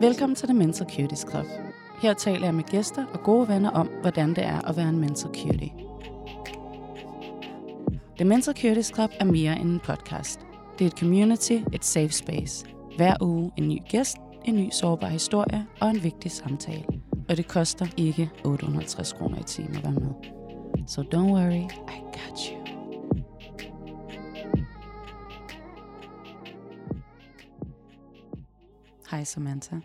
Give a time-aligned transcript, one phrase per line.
[0.00, 1.46] Velkommen til The Mental Cuties Club.
[2.02, 4.98] Her taler jeg med gæster og gode venner om, hvordan det er at være en
[4.98, 5.72] mental cutie.
[8.16, 10.40] The Mental Cuties Club er mere end en podcast.
[10.78, 12.66] Det er et community, et safe space.
[12.96, 16.84] Hver uge en ny gæst, en ny sårbar historie og en vigtig samtale.
[17.28, 20.10] Og det koster ikke 850 kroner i timen at være med.
[20.86, 22.60] So don't worry, I got you.
[29.10, 29.76] Hej Samantha,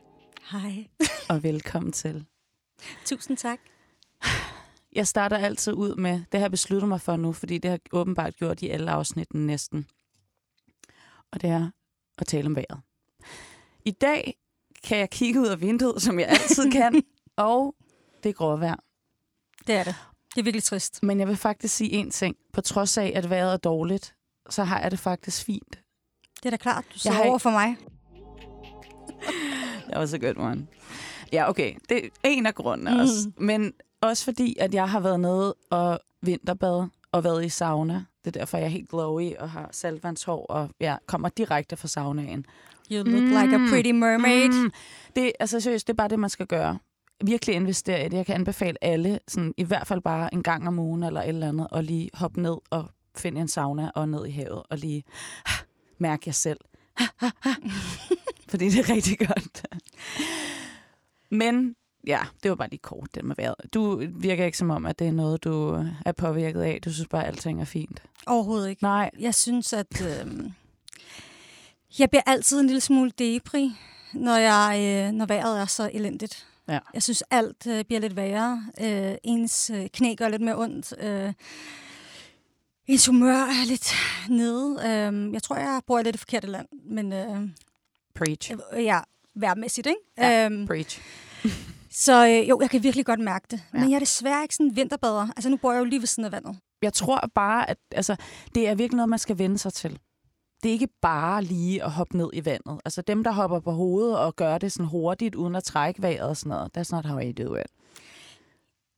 [0.52, 0.88] Hej.
[1.30, 2.26] og velkommen til.
[3.06, 3.60] Tusind tak.
[4.94, 7.80] Jeg starter altid ud med, det har jeg besluttet mig for nu, fordi det har
[7.92, 9.88] åbenbart gjort i alle afsnitten næsten.
[11.32, 11.70] Og det er
[12.18, 12.82] at tale om vejret.
[13.86, 14.38] I dag
[14.84, 17.04] kan jeg kigge ud af vinduet, som jeg altid kan,
[17.38, 17.76] og
[18.24, 18.76] det er gråvejr.
[19.68, 19.96] Det er det.
[20.36, 21.04] Det er virkelig trist.
[21.04, 22.36] Men jeg vil faktisk sige en ting.
[22.54, 24.16] På trods af, at vejret er dårligt,
[24.50, 25.80] så har jeg det faktisk fint.
[26.36, 27.78] Det er da klart, du Jeg sidder har for mig.
[29.90, 30.68] Det var så godt, one.
[31.34, 31.74] Ja, okay.
[31.90, 32.96] Det er en af grundene Mm.
[32.96, 33.02] mm.
[33.02, 33.32] også.
[33.38, 37.94] Men også fordi, at jeg har været nede og vinterbad og været i sauna.
[38.26, 41.88] Det er derfor, jeg er helt glowy og har saltvandshår og ja, kommer direkte fra
[41.88, 42.46] saunaen.
[42.92, 43.30] You look mm.
[43.30, 44.50] like a pretty mermaid.
[44.50, 44.56] Mm.
[44.64, 44.72] Mm.
[45.16, 46.78] Det, altså seriøst, det er bare det, man skal gøre.
[47.24, 48.18] Virkelig investere i det.
[48.18, 51.28] Jeg kan anbefale alle, sådan, i hvert fald bare en gang om ugen eller et
[51.30, 52.86] eller andet, og lige hoppe ned og
[53.18, 55.04] finde en sauna og ned i havet og lige
[55.98, 56.60] mærke jer selv.
[58.48, 59.68] Fordi det er rigtig godt.
[61.32, 61.76] Men
[62.08, 63.74] ja, det var bare lige kort, det med vejret.
[63.74, 66.80] Du virker ikke som om, at det er noget, du er påvirket af.
[66.86, 68.04] Du synes bare, at alting er fint.
[68.28, 68.84] Overhovedet ikke.
[68.84, 70.52] Nej, Jeg synes, at øh,
[72.00, 73.72] jeg bliver altid en lille smule depri,
[74.14, 76.48] når, jeg, øh, når vejret er så elendigt.
[76.68, 76.80] Ja.
[76.94, 78.66] Jeg synes, alt øh, bliver lidt værre.
[78.82, 80.94] Øh, ens øh, knæ gør lidt mere ondt.
[81.00, 81.34] Øh,
[82.88, 83.94] ens humør er lidt
[84.30, 84.78] nede.
[84.86, 87.50] Øh, jeg tror, jeg bor i lidt det forkerte land, men øh,
[88.16, 88.52] preach.
[88.74, 89.00] ja,
[89.36, 90.00] værmæssigt, ikke?
[90.18, 90.46] Ja.
[90.46, 91.02] Øhm, Preach.
[91.92, 93.62] Så øh, jo, jeg kan virkelig godt mærke det.
[93.74, 93.78] Ja.
[93.78, 93.84] Ja.
[93.84, 95.28] Men jeg er desværre ikke sådan en vinterbader.
[95.36, 96.60] Altså, nu bor jeg jo lige ved siden af vandet.
[96.82, 98.16] Jeg tror bare, at altså,
[98.56, 100.00] det er virkelig noget, man skal vende sig til.
[100.64, 102.82] Det er ikke bare lige at hoppe ned i vandet.
[102.86, 106.30] Altså dem, der hopper på hovedet og gør det sådan hurtigt, uden at trække vejret
[106.30, 106.78] og sådan noget.
[106.78, 107.66] That's not how I do it.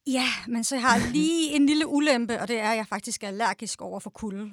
[0.08, 3.24] Ja, men så har jeg lige en lille ulempe, og det er, at jeg faktisk
[3.24, 4.52] er allergisk over for kulde.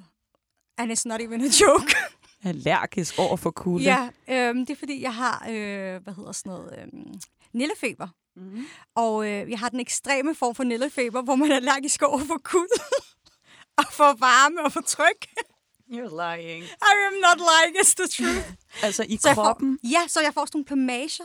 [0.78, 1.94] And it's not even a joke.
[2.44, 3.84] Allergisk over for kulde.
[3.84, 7.14] ja, øhm, det er fordi, jeg har, øh, hvad hedder sådan noget, øhm,
[7.52, 8.08] nillefeber.
[8.36, 8.66] Mm-hmm.
[8.94, 12.40] Og øh, jeg har den ekstreme form for nillefeber, hvor man er allergisk over for
[12.44, 12.82] kulde.
[13.78, 15.26] og for varme og for tryk.
[15.90, 16.64] You're lying.
[16.64, 18.50] I am not lying, it's the truth.
[18.86, 19.78] Altså i Så kroppen.
[19.82, 21.24] Får, ja, så jeg får sådan nogle plamager.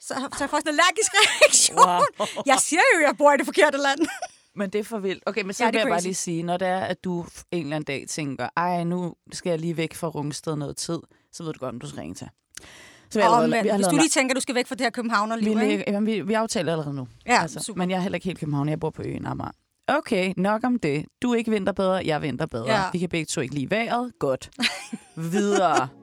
[0.00, 1.76] Så, så jeg får sådan en allergisk reaktion.
[1.78, 2.26] Wow.
[2.46, 4.00] Jeg siger jo, at jeg bor i det forkerte land.
[4.58, 5.22] Men det er for vildt.
[5.26, 7.20] Okay, men så Ja, vil jeg bare lige sige, når det er, at du
[7.50, 10.98] en eller anden dag tænker, ej, nu skal jeg lige væk fra Rungsted noget tid,
[11.32, 12.28] så ved du godt, om du skal ringe til.
[13.10, 14.74] Så vi Åh, allerede- vi har hvis du lige tænker, at du skal væk fra
[14.74, 15.84] det her København og vi, liv, ikke?
[15.88, 17.08] jamen, vi, vi aftaler allerede nu.
[17.26, 17.78] Ja, altså, super.
[17.78, 19.50] Men jeg er heller ikke helt København, jeg bor på øen Amager.
[19.88, 21.04] Okay, nok om det.
[21.22, 22.70] Du er ikke vinterbedre, jeg er vinterbedre.
[22.74, 22.82] Ja.
[22.92, 24.12] Vi kan begge to ikke lide vejret.
[24.18, 24.50] Godt.
[25.16, 25.88] Videre.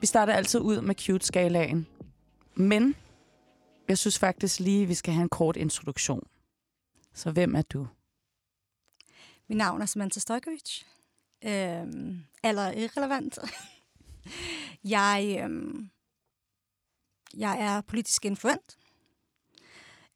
[0.00, 1.86] Vi starter altid ud med cute-skalaen.
[2.54, 2.94] Men
[3.88, 6.26] jeg synes faktisk lige, vi skal have en kort introduktion.
[7.14, 7.86] Så hvem er du?
[9.48, 10.82] Mit navn er Samantha Stojkovic.
[11.44, 13.38] Øhm, eller irrelevant.
[14.84, 15.90] jeg, øhm,
[17.36, 18.78] jeg er politisk influent.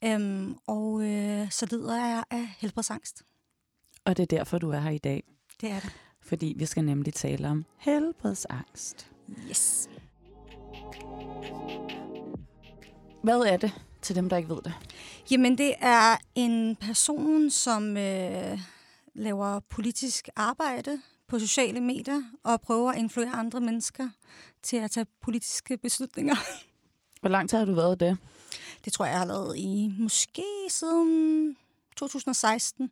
[0.04, 3.22] Øhm, og øh, så lider jeg af helbredsangst.
[4.04, 5.22] Og det er derfor, du er her i dag.
[5.60, 5.92] Det er det.
[6.20, 9.10] Fordi vi skal nemlig tale om helbredsangst.
[9.48, 9.88] Yes.
[13.26, 13.72] Hvad er det
[14.02, 14.74] til dem, der ikke ved det?
[15.30, 18.58] Jamen, det er en person, som øh,
[19.14, 24.08] laver politisk arbejde på sociale medier og prøver at influere andre mennesker
[24.62, 26.34] til at tage politiske beslutninger.
[27.20, 28.18] Hvor lang tid har du været det?
[28.84, 31.56] Det tror jeg, jeg har lavet i måske siden
[31.96, 32.90] 2016.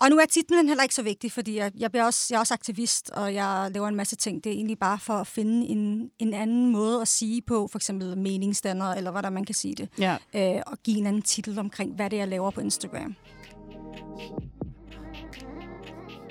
[0.00, 2.40] Og nu er titlen heller ikke så vigtig, fordi jeg, jeg, bliver også, jeg er
[2.40, 4.44] også aktivist, og jeg laver en masse ting.
[4.44, 7.78] Det er egentlig bare for at finde en, en anden måde at sige på, for
[7.78, 10.16] eksempel meningsdanner, eller hvordan man kan sige det, Ja.
[10.34, 13.14] øh, og give en anden titel omkring, hvad det er, jeg laver på Instagram.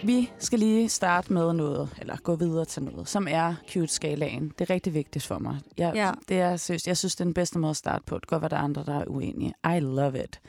[0.04, 4.52] Vi skal lige starte med noget, eller gå videre til noget, som er cute-skalaen.
[4.60, 5.60] Det er rigtig vigtigt for mig.
[5.78, 6.12] Jeg, Ja.
[6.30, 8.16] det er, synes, jeg synes, det er den bedste måde at starte på.
[8.16, 9.54] Det kan godt være, der er andre, der er uenige.
[9.76, 10.40] I love it.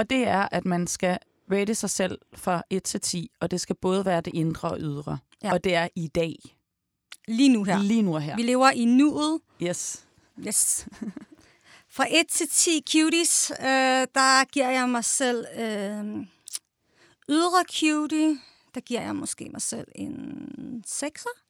[0.00, 1.18] Og det er, at man skal
[1.52, 4.78] rate sig selv fra 1 til 10, og det skal både være det indre og
[4.80, 5.18] ydre.
[5.42, 5.52] Ja.
[5.52, 6.36] Og det er i dag.
[7.28, 7.78] Lige nu her.
[7.78, 8.36] Lige nu her.
[8.36, 9.40] Vi lever i nuet.
[9.62, 10.04] Yes.
[10.46, 10.86] Yes.
[11.96, 13.66] Fra 1 til 10 cuties, øh,
[14.14, 16.26] der giver jeg mig selv øh,
[17.28, 18.38] ydre cutie
[18.74, 21.40] der giver jeg måske mig selv en 6'er.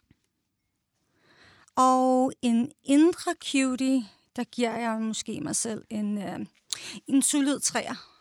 [1.77, 4.05] Og en indre cutie,
[4.37, 6.47] der giver jeg måske mig selv en, øh,
[7.07, 8.20] en solid 3'er.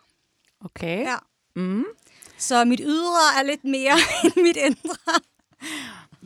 [0.64, 0.98] Okay.
[0.98, 1.16] Ja.
[1.56, 1.84] Mm.
[2.38, 5.20] Så mit ydre er lidt mere end mit indre.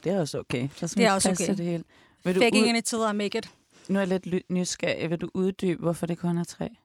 [0.04, 0.68] Det er også okay.
[0.76, 1.56] Så skal Det er også okay.
[1.56, 1.84] Det hele.
[2.24, 2.78] Vil du Faking ud...
[2.78, 3.50] it till I make it.
[3.88, 5.10] Nu er jeg lidt nysgerrig.
[5.10, 6.76] Vil du uddybe, hvorfor det kun er tre?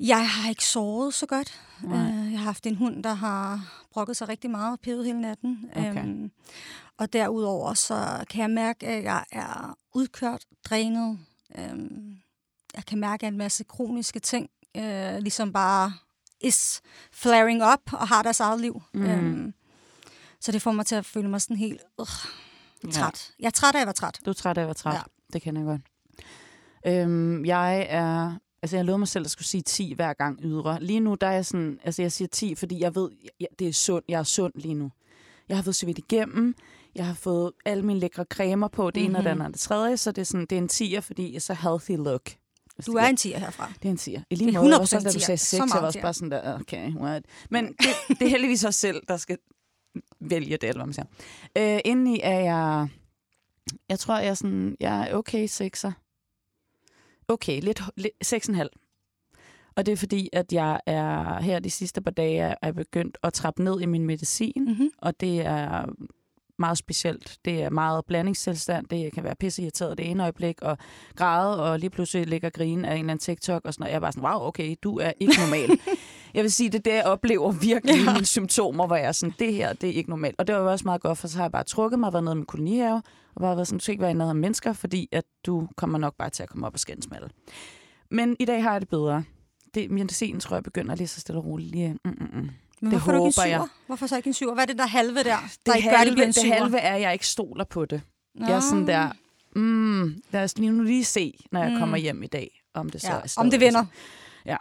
[0.00, 1.60] Jeg har ikke sovet så godt.
[1.82, 1.98] Nej.
[1.98, 5.20] Uh, jeg har haft en hund, der har brokket sig rigtig meget og pevet hele
[5.20, 5.70] natten.
[5.76, 6.04] Okay.
[6.04, 6.30] Um,
[6.98, 11.18] og derudover så kan jeg mærke, at jeg er udkørt, drænet.
[11.58, 12.16] Um,
[12.74, 15.92] jeg kan mærke, at en masse kroniske ting uh, ligesom bare
[16.44, 16.80] is
[17.12, 18.82] flaring up og har deres eget liv.
[18.94, 19.04] Mm.
[19.10, 19.54] Um,
[20.40, 22.06] så det får mig til at føle mig sådan helt uh,
[22.92, 23.32] træt.
[23.40, 24.20] Jeg er træt af at være træt.
[24.24, 24.92] Du er træt af at være træt.
[24.94, 24.98] Ja.
[24.98, 25.04] Ja.
[25.32, 25.80] Det kender jeg godt.
[26.86, 28.34] Øhm, jeg er...
[28.62, 30.78] Altså, jeg lovede mig selv, at jeg skulle sige 10 hver gang ydre.
[30.82, 31.78] Lige nu, der er jeg sådan...
[31.84, 34.04] Altså, jeg siger 10, fordi jeg ved, ja, det er sund.
[34.08, 34.90] Jeg er sund lige nu.
[35.48, 36.54] Jeg har fået svedt igennem.
[36.94, 38.90] Jeg har fået alle mine lækre cremer på.
[38.90, 39.10] Det mm-hmm.
[39.10, 39.40] ene og det Mhm.
[39.40, 39.96] andet og det tredje.
[39.96, 42.30] Så det er, sådan, det er en 10'er, fordi jeg er så healthy look.
[42.86, 43.72] Du er en tiger herfra.
[43.82, 44.22] Det er en 10'er.
[44.30, 45.18] I lige Det måde, 100% også da du 10'er.
[45.18, 46.02] sagde Så 6, jeg var også 10'er.
[46.02, 47.24] bare sådan der, okay, what?
[47.50, 49.38] Men det, det er heldigvis også selv, der skal
[50.20, 51.06] vælge det, eller hvad man siger.
[51.74, 52.88] Øh, indeni er jeg,
[53.88, 55.90] jeg tror, jeg er sådan, jeg er okay 6'er.
[57.28, 59.70] Okay, lidt, lidt 6,5.
[59.76, 63.18] Og det er fordi, at jeg er her de sidste par dage, er er begyndt
[63.22, 64.90] at trappe ned i min medicin, Mm-hmm.
[64.98, 65.86] og det er
[66.58, 67.38] meget specielt.
[67.44, 68.86] Det er meget blandingstilstand.
[68.86, 70.78] Det kan være pisseirriteret det ene øjeblik, og
[71.16, 73.90] græde, og lige pludselig ligger og grine af en eller anden TikTok, og sådan noget.
[73.90, 75.78] Jeg er bare sådan, wow, okay, du er ikke normal.
[76.34, 78.12] jeg vil sige, det er det, jeg oplever virkelig ja.
[78.12, 80.34] Mine symptomer, hvor jeg er sådan, det her, det er ikke normalt.
[80.38, 82.24] Og det var jo også meget godt, for så har jeg bare trukket mig, været
[82.24, 83.02] nede med kolonihave,
[83.34, 85.68] og bare været sådan, du skal ikke være i nærheden af mennesker, fordi at du
[85.76, 87.30] kommer nok bare til at komme op og skændes med alle.
[88.10, 89.24] Men i dag har jeg det bedre.
[89.74, 91.70] Det, medicinen tror jeg begynder lige så stille og roligt.
[91.70, 92.50] Lige, mm, mm, mm.
[92.84, 93.68] Men Det hvorfor er du ikke håber en jeg.
[93.86, 94.54] Hvorfor så ikke en syver?
[94.54, 95.36] Hvad er det der halve der, der
[95.72, 96.54] Det, gør, halve, det bliver en det syver?
[96.54, 98.02] halve er, at jeg ikke stoler på det.
[98.34, 98.46] Nå.
[98.46, 99.10] Jeg er sådan der,
[99.56, 101.74] mm, lad os lige nu lige se, når jeg Mm.
[101.74, 101.80] mm.
[101.80, 103.80] kommer hjem i dag, om det så Ja, er om stadig det vender.
[103.80, 104.58] sådan.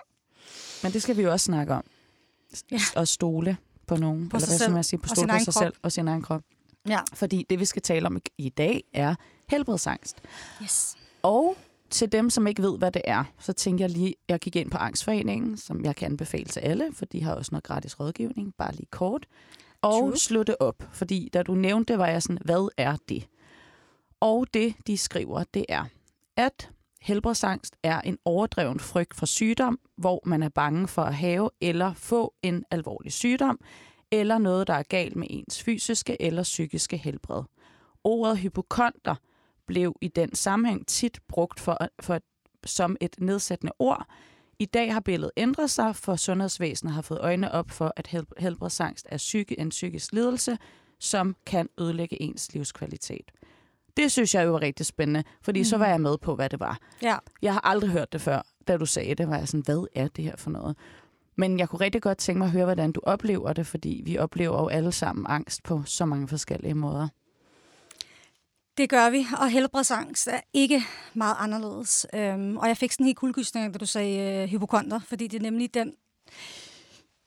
[0.83, 1.83] Men det skal vi jo også snakke om.
[2.71, 2.79] Ja.
[2.95, 4.29] Og stole på nogen.
[4.29, 4.99] På eller hvad skal man sige?
[4.99, 5.63] På stole på sig krop.
[5.63, 6.41] selv og sin egen krop.
[6.87, 6.99] Ja.
[7.13, 9.15] Fordi det, vi skal tale om i- i dag, er
[9.49, 10.17] helbredsangst.
[10.63, 10.95] Yes.
[11.23, 11.57] Og
[11.93, 14.71] til dem, som ikke ved, hvad det er, så tænker jeg lige, jeg gik ind
[14.71, 18.53] på Angstforeningen, som jeg kan anbefale til alle, for de har også noget gratis rådgivning,
[18.57, 19.25] bare lige kort.
[19.81, 20.17] Og True.
[20.17, 23.27] slå det op, fordi da du nævnte det, var jeg sådan, hvad er det?
[24.19, 25.85] Og det, de skriver, det er,
[26.37, 26.69] at
[27.01, 31.93] helbredsangst er en overdreven frygt for sygdom, hvor man er bange for at have eller
[31.93, 33.59] få en alvorlig sygdom,
[34.11, 37.43] eller noget, der er galt med ens fysiske eller psykiske helbred.
[38.03, 39.15] Ordet hypokonter
[39.67, 42.19] blev i den sammenhæng tit brugt for, for,
[42.65, 44.07] som et nedsættende ord.
[44.59, 48.33] I dag har billedet ændret sig, for sundhedsvæsenet har fået øjnene op for, at helb-
[48.41, 50.57] helbredsangst er psyke, en psykisk lidelse,
[50.99, 53.31] som kan ødelægge ens livskvalitet.
[53.97, 55.63] Det synes jeg jo var rigtig spændende, fordi mm.
[55.63, 56.79] så var jeg med på, hvad det var.
[57.01, 57.17] Ja.
[57.41, 60.07] Jeg har aldrig hørt det før, da du sagde det, var jeg sådan, hvad er
[60.07, 60.77] det her for noget?
[61.35, 64.17] Men jeg kunne rigtig godt tænke mig at høre, hvordan du oplever det, fordi vi
[64.17, 67.07] oplever jo alle sammen angst på så mange forskellige måder.
[68.77, 70.83] Det gør vi, og helbredsangst er ikke
[71.13, 72.05] meget anderledes.
[72.13, 75.37] Øhm, og jeg fik sådan en helt kuldegysning, da du sagde øh, hypokonter, fordi det
[75.37, 75.93] er nemlig den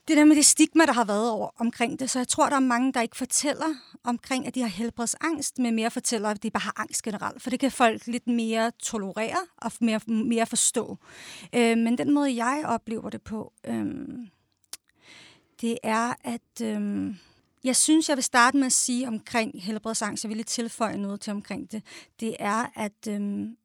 [0.09, 2.11] det er nemlig det stigma, der har været over omkring det.
[2.11, 3.75] Så jeg tror, der er mange, der ikke fortæller
[4.05, 7.43] omkring, at de har helbredsangst, men mere fortæller, at de bare har angst generelt.
[7.43, 10.99] For det kan folk lidt mere tolerere og mere, mere forstå.
[11.55, 13.87] Øh, men den måde, jeg oplever det på, øh,
[15.61, 17.15] det er, at øh,
[17.67, 20.25] jeg synes, jeg vil starte med at sige omkring helbredsangst.
[20.25, 21.83] Jeg vil lige tilføje noget til omkring det.
[22.21, 23.57] Det er, at øhm,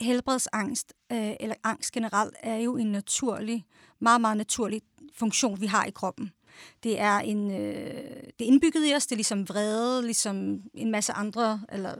[0.00, 3.64] helbredsangst, øh, eller angst generelt, er jo en naturlig,
[3.98, 4.82] meget, meget naturlig
[5.14, 6.32] funktion, vi har i kroppen.
[6.82, 10.90] Det er, en, øh, det er indbygget i os, det er ligesom vrede, ligesom en
[10.90, 11.94] masse andre eller,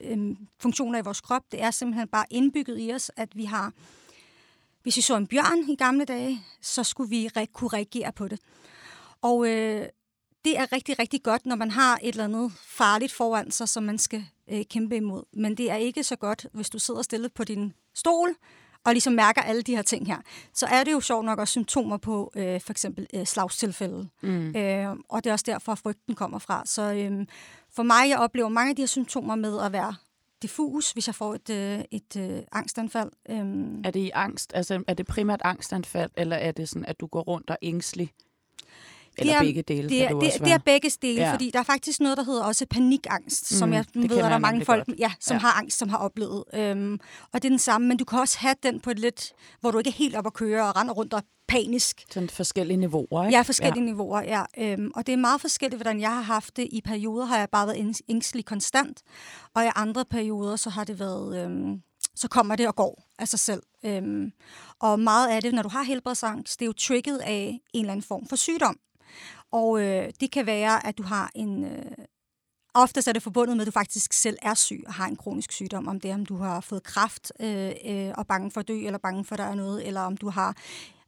[0.00, 1.42] øh, øh, funktioner i vores krop.
[1.52, 3.72] Det er simpelthen bare indbygget i os, at vi har,
[4.82, 8.28] hvis vi så en bjørn i gamle dage, så skulle vi re- kunne reagere på
[8.28, 8.40] det.
[9.22, 9.86] Og øh,
[10.44, 13.82] det er rigtig, rigtig godt, når man har et eller andet farligt foran sig, som
[13.82, 15.22] man skal øh, kæmpe imod.
[15.32, 18.34] Men det er ikke så godt, hvis du sidder stille på din stol,
[18.84, 20.18] og ligesom mærker alle de her ting her,
[20.54, 24.08] så er det jo sjovt nok også symptomer på øh, for eksempel øh, slagstilfælde.
[24.22, 24.56] Mm.
[24.56, 26.62] Øh, og det er også derfor, frygten kommer fra.
[26.66, 27.26] Så øh,
[27.74, 29.94] for mig, jeg oplever mange af de her symptomer med at være
[30.42, 33.10] diffus, hvis jeg får et, øh, et øh, angstanfald.
[33.28, 33.36] Øh,
[33.84, 34.52] Er det i angst?
[34.54, 38.10] Altså, er det primært angstanfald, eller er det sådan, at du går rundt og ængstelig?
[39.18, 41.26] Eller det er, begge dele, det er, det, det, er begge dele, Ja.
[41.26, 41.32] ja.
[41.32, 44.10] fordi der er faktisk noget, der hedder også panikangst, som Mm, jeg det ved, at
[44.10, 44.98] der jeg er mange folk, godt.
[44.98, 45.36] ja, som Ja.
[45.36, 45.40] ja.
[45.40, 46.44] har angst, som har oplevet.
[46.54, 46.92] Øhm,
[47.32, 49.70] og det er den samme, men du kan også have den på et lidt, hvor
[49.70, 52.04] du ikke er helt op at køre og render rundt og panisk.
[52.10, 53.32] Sådan forskellige niveauer, ikke?
[53.34, 53.90] Jeg er forskellige ja.
[53.90, 54.42] niveauer, ja.
[54.58, 56.68] Øhm, og det er meget forskelligt, hvordan jeg har haft det.
[56.72, 59.02] I perioder har jeg bare været æng- ængstelig konstant,
[59.54, 61.44] og i andre perioder, så har det været...
[61.44, 61.80] Øhm,
[62.16, 63.62] så kommer det og går af sig selv.
[63.84, 64.32] Øhm,
[64.80, 67.92] og meget af det, når du har helbredsangst, det er jo trigget af en eller
[67.92, 68.76] anden form for sygdom.
[69.60, 71.64] Og øh, det kan være, at du har en...
[71.64, 71.92] Øh,
[72.74, 75.52] oftest er det forbundet med, at du faktisk selv er syg og har en kronisk
[75.52, 75.88] sygdom.
[75.88, 78.86] Om det er, om du har fået kræft øh, øh, og bange for at dø,
[78.86, 80.56] eller bange for, at der er noget, eller om du har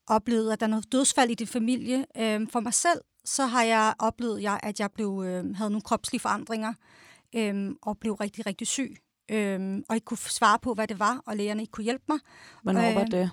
[0.06, 2.06] oplevet, at der er noget dødsfald i din familie.
[2.16, 5.82] Øh, for mig selv, så har jeg oplevet, jeg, at jeg blev, øh, havde nogle
[5.82, 6.72] kropslige forandringer
[7.34, 8.96] øh, og blev rigtig, rigtig syg.
[9.30, 12.18] Øh, og ikke kunne svare på, hvad det var, og lægerne ikke kunne hjælpe mig.
[12.62, 13.30] Hvornår var Øh, det?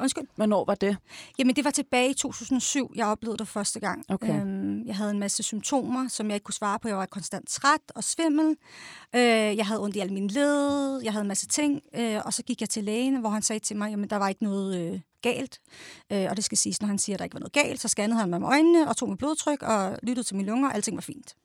[0.00, 0.26] Undskyld.
[0.36, 0.96] Hvornår var det?
[1.38, 4.04] Jamen, det var tilbage i 2007, jeg oplevede det første gang.
[4.08, 4.40] Okay.
[4.40, 6.88] Øhm, jeg havde en masse symptomer, som jeg ikke kunne svare på.
[6.88, 8.56] Jeg var konstant træt og svimmel.
[9.14, 9.22] Øh,
[9.56, 11.00] jeg havde ondt i alle mine led.
[11.02, 11.82] Jeg havde en masse ting.
[11.96, 14.28] Øh, og så gik jeg til lægen, hvor han sagde til mig, jamen, der var
[14.28, 15.60] ikke noget øh, galt.
[16.12, 17.88] Øh, og det skal siges, når han siger, at der ikke var noget galt, så
[17.88, 20.74] scannede han mig med øjnene og tog mit blodtryk og lyttede til mine lunger, og
[20.74, 21.36] alting var fint.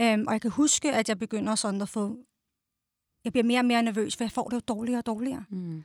[0.00, 2.16] Øhm, og jeg kan huske, at jeg begynder sådan at få...
[3.24, 5.44] Jeg bliver mere og mere nervøs, for jeg får det jo dårligere og dårligere.
[5.50, 5.84] Mm.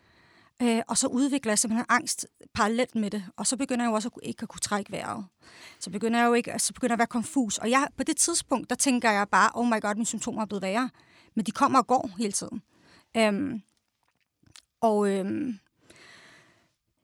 [0.62, 3.24] Øh, og så udvikler jeg simpelthen angst parallelt med det.
[3.38, 5.26] Og så begynder jeg jo også at, ikke at kunne trække vejret.
[5.80, 7.58] Så begynder jeg jo ikke, så begynder jeg at være konfus.
[7.58, 10.46] Og jeg, på det tidspunkt, der tænker jeg bare, oh my god, mine symptomer er
[10.46, 10.90] blevet værre.
[11.36, 12.62] Men de kommer og går hele tiden.
[13.18, 13.62] Øhm,
[14.82, 15.60] og øhm,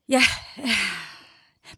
[0.08, 0.22] ja,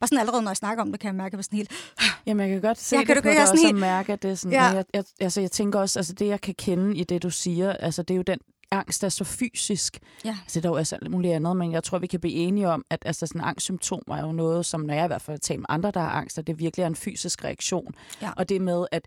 [0.01, 1.73] bare sådan allerede, når jeg snakker om det, kan jeg mærke, at jeg sådan helt...
[2.27, 3.79] Jamen, jeg kan godt se Ja, det kan du- på jeg dig sådan også helt-
[3.81, 4.53] mærke, at det er sådan...
[4.53, 4.65] Ja.
[4.65, 7.73] Jeg, jeg, altså, jeg tænker også, altså det, jeg kan kende i det, du siger,
[7.73, 8.39] altså det er jo den
[8.71, 9.99] angst, er så fysisk.
[10.25, 10.37] Ja.
[10.43, 12.69] Altså, der er jo også alt muligt andet, men jeg tror, vi kan blive enige
[12.69, 15.59] om, at altså, sådan angstsymptomer er jo noget, som når jeg i hvert fald taler
[15.61, 17.95] med andre, der har angst, at det virkelig er en fysisk reaktion.
[18.23, 18.31] Ja.
[18.37, 19.03] Og det med, at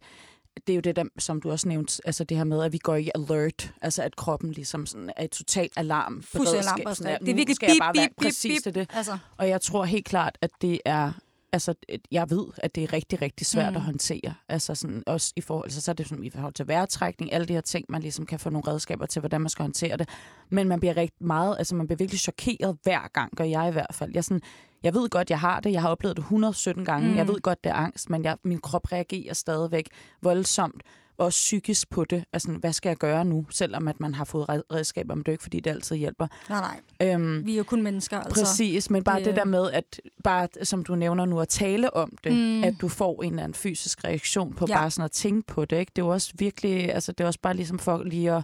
[0.68, 2.78] det er jo det, der, som du også nævnte, altså det her med, at vi
[2.78, 6.24] går i alert, altså at kroppen ligesom sådan er et totalt alarm.
[6.24, 6.96] Fuldstændig alarmberedskab.
[6.96, 8.64] sådan, at Det er virkelig skal jeg bip, bare være bip, bip, præcis bip.
[8.64, 8.90] til det.
[8.94, 11.12] Altså, Og jeg tror helt klart, at det er
[11.54, 13.78] altså, et- jeg ved, at det er rigtig, rigtig svært mm.
[13.78, 14.34] At håndtere.
[14.50, 17.48] Altså sådan, også i forhold, altså, så er det sådan, i forhold til vejrtrækning, alle
[17.48, 20.10] de her ting, man ligesom kan få nogle redskaber til, hvordan man skal håndtere det.
[20.50, 23.72] Men man bliver rigtig meget, altså man bliver virkelig chokeret hver gang, gør jeg i
[23.72, 24.12] hvert fald.
[24.14, 24.42] Jeg, sådan,
[24.84, 25.72] jeg ved godt, jeg har det.
[25.72, 27.10] Jeg har oplevet det 117 gange.
[27.10, 27.18] Mm.
[27.18, 29.90] Jeg ved godt, det er angst, men jeg, min krop reagerer stadigvæk
[30.22, 30.84] voldsomt
[31.18, 32.26] også psykisk på det.
[32.34, 33.46] Altså, hvad skal jeg gøre nu?
[33.50, 36.28] Selvom at man har fået red- redskaber, men det er ikke, fordi det altid hjælper.
[36.50, 36.62] nej,
[37.00, 37.14] nej.
[37.14, 38.20] Øhm, Vi er jo kun mennesker.
[38.20, 38.42] Altså.
[38.46, 41.94] Præcis, men bare det, det- der med, at bare, som du nævner nu, at tale
[41.94, 42.64] om det, Mm.
[42.64, 44.74] at du får en eller anden fysisk reaktion på Ja.
[44.76, 44.80] ja.
[44.82, 45.80] bare sådan at tænke på det.
[45.80, 45.92] Ikke?
[45.96, 48.44] Det er jo også virkelig, altså det er også bare ligesom for lige at,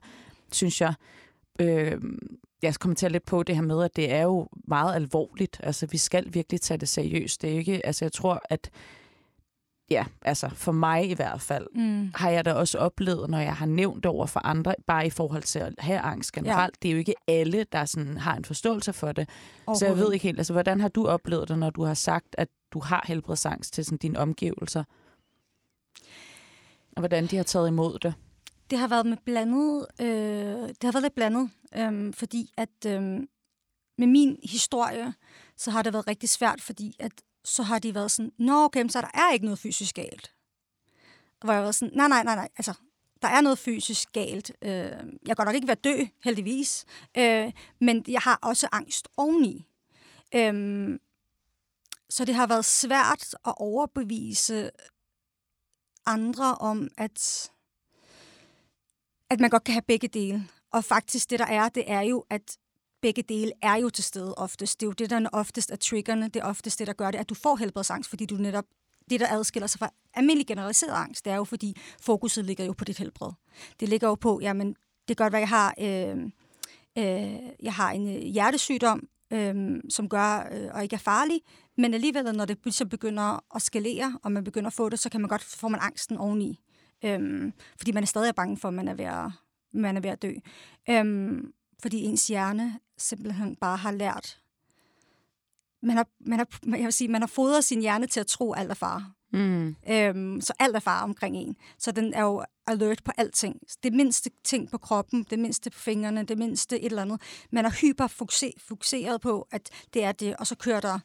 [0.52, 0.94] synes jeg,
[1.60, 2.02] øh,
[2.62, 5.60] jeg kommenterer lidt på det her med, at det er jo meget alvorligt.
[5.64, 7.42] Altså vi skal virkelig tage det seriøst.
[7.42, 8.70] Det er ikke, altså jeg tror, at
[9.92, 12.12] ja, altså for mig i hvert fald, Mm.
[12.16, 15.44] har jeg da også oplevet, når jeg har nævnt over for andre, bare i forhold
[15.44, 16.76] til at have angst generelt.
[16.76, 16.80] Ja.
[16.82, 19.30] Det er jo ikke alle, der sådan har en forståelse for det.
[19.76, 22.28] Så jeg ved ikke helt, altså hvordan har du oplevet det, når du har sagt,
[22.38, 24.84] at du har helbredsangst til sådan dine omgivelser?
[26.96, 28.14] Og hvordan de har taget imod det?
[28.70, 30.08] Det har været med blandet, øh,
[30.68, 33.02] det har været lidt blandet, øh, fordi at øh,
[33.98, 35.14] med min historie,
[35.58, 37.12] så har det været rigtig svært, fordi at
[37.50, 40.34] så har de været sådan, nå okay, så der er ikke noget fysisk galt.
[41.44, 42.74] Hvor jeg var sådan, nej, nej, nej, nej, altså,
[43.22, 44.52] der er noget fysisk galt.
[44.62, 44.72] Øh,
[45.28, 46.86] jeg kan nok ikke være dø, heldigvis,
[47.18, 49.66] øh, men jeg har også angst oveni.
[50.36, 51.00] Øh,
[52.10, 54.72] så det har været svært at overbevise
[56.06, 57.50] andre om, at
[59.30, 60.48] at man godt kan have begge dele.
[60.72, 62.58] Og faktisk det, der er, det er jo, at
[63.02, 64.80] begge dele er jo til stede oftest.
[64.80, 66.26] Det er jo det, der oftest er triggerne.
[66.26, 68.66] Det er oftest det, der gør det, at du får helbredsangst, fordi du netop
[69.10, 72.74] det, der adskiller sig fra almindelig generaliseret angst, det er jo, fordi fokuset ligger jo
[72.74, 73.32] på dit helbred.
[73.80, 74.68] Det ligger jo på, jamen,
[75.08, 76.18] det kan godt være, jeg har, øh,
[76.98, 81.42] øh, jeg har en øh, hjertesygdom, øh, som gør øh, og ikke er farlig,
[81.78, 85.10] men alligevel, når det så begynder at skalere, og man begynder at få det, så
[85.10, 86.60] kan man godt få man angsten oveni.
[87.06, 89.32] Øh, fordi man er stadig bange for, at man er ved at,
[89.74, 90.34] man er ved at dø.
[90.90, 91.38] Øh,
[91.82, 94.40] fordi ens hjerne simpelthen bare har lært...
[95.82, 98.54] Man har, man har, jeg vil sige, man har fodret sin hjerne til at tro,
[98.54, 99.12] alt er fare.
[99.34, 99.76] Mm.
[99.90, 101.56] Øhm, så alt er fare omkring en.
[101.78, 103.60] Så den er jo alert på alting.
[103.84, 107.22] Det mindste ting på kroppen, det mindste på fingrene, det mindste et eller andet.
[107.52, 111.00] Man er hyperfokuseret på, at det er det, og så kører der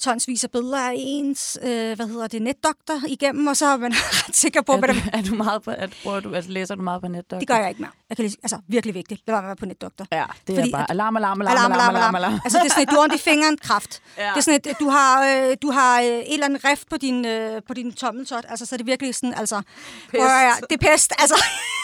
[0.00, 3.92] tonsvis af billeder af ens, øh, hvad hedder det, netdoktor igennem, og så er man
[4.28, 6.82] ret sikker på, Er du, er du meget på, at, bruger du, altså, læser du
[6.82, 7.38] meget på netdoktor?
[7.38, 7.90] Det gør jeg ikke mere.
[8.08, 9.22] Jeg kan lige, altså, virkelig vigtigt.
[9.26, 10.06] Lad være på netdoktor.
[10.12, 12.14] Ja, det Fordi er bare alarm, alarm, alarm, Alarm, alarm, alarm.
[12.14, 12.40] alarm.
[12.44, 14.02] Altså, det er sådan et, du har ondt i fingeren, kraft.
[14.18, 14.28] Ja.
[14.28, 16.96] Det er sådan et, du har, øh, du har øh, et eller andet rift på
[16.96, 18.44] din, øh, på din tommeltot.
[18.48, 19.62] Altså, så er det virkelig sådan, altså...
[20.10, 21.44] Prøv at høre, det er pest, altså...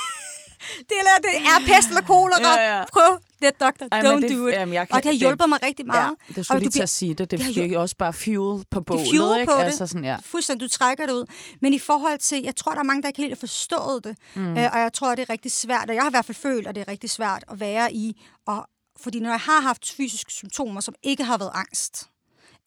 [0.79, 2.61] det, er, det er pest eller kolera.
[2.61, 2.85] Ja, ja.
[2.93, 3.87] Prøv det, doktor.
[3.93, 4.53] Ej, Don't det- do it.
[4.55, 6.05] jamen, jeg kan- og det har det- hjulpet mig rigtig meget.
[6.29, 7.31] Ja, det Og skulle du lige til at sige det.
[7.31, 9.53] Det det fik jo også bare fuel på bålet, fuel ikke?
[9.53, 9.65] på det.
[9.65, 10.17] Altså sådan, ja.
[10.25, 11.25] Fuldstændig, du trækker det ud.
[11.61, 14.17] Men i forhold til, jeg tror, der er mange, der ikke helt har forstået det.
[14.35, 14.57] Mm.
[14.57, 16.67] Øh, og jeg tror, det er rigtig svært, og jeg har i hvert fald følt,
[16.67, 18.23] at det er rigtig svært at være i.
[18.47, 18.67] Og,
[19.01, 22.05] fordi når jeg har haft fysiske symptomer, som ikke har været angst,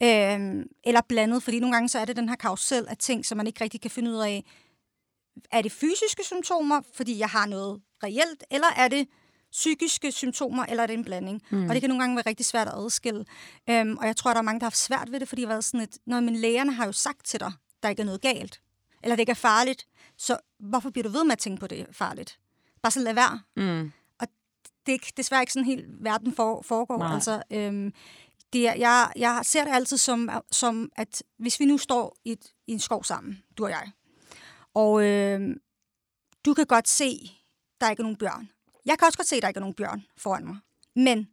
[0.04, 3.38] øh, eller blandet, fordi nogle gange så er det den her karusel af ting, som
[3.38, 4.44] man ikke rigtig kan finde ud af,
[5.52, 9.08] er det fysiske symptomer, fordi jeg har noget reelt, eller er det
[9.52, 11.42] psykiske symptomer, eller er det en blanding?
[11.50, 11.70] Mm.
[11.70, 13.26] Og det kan nogle gange være rigtig svært at adskille.
[13.70, 15.48] Øhm, og jeg tror, der er mange, der har haft svært ved det, fordi det
[15.48, 17.52] har været sådan et, når men lægerne har jo sagt til dig,
[17.84, 18.62] der ikke er noget galt,
[19.04, 19.88] eller det ikke er farligt,
[20.18, 22.40] så hvorfor bliver du ved med at tænke på, det farligt?
[22.82, 23.42] Bare så lad være.
[23.56, 23.92] Mm.
[24.86, 26.98] Det er ikke, desværre ikke sådan helt verden for, foregår.
[26.98, 27.14] Nej.
[27.14, 27.94] Altså, øhm,
[28.54, 32.32] det er, jeg, jeg ser det altid som, som, at hvis vi nu står i,
[32.32, 33.92] et, i en skov sammen, du og jeg,
[34.74, 35.56] og øh,
[36.46, 37.32] du kan godt se,
[37.82, 38.50] der ikke er nogen bjørn.
[38.86, 40.58] Jeg kan også godt se, der ikke er nogen bjørn foran mig.
[40.96, 41.28] Men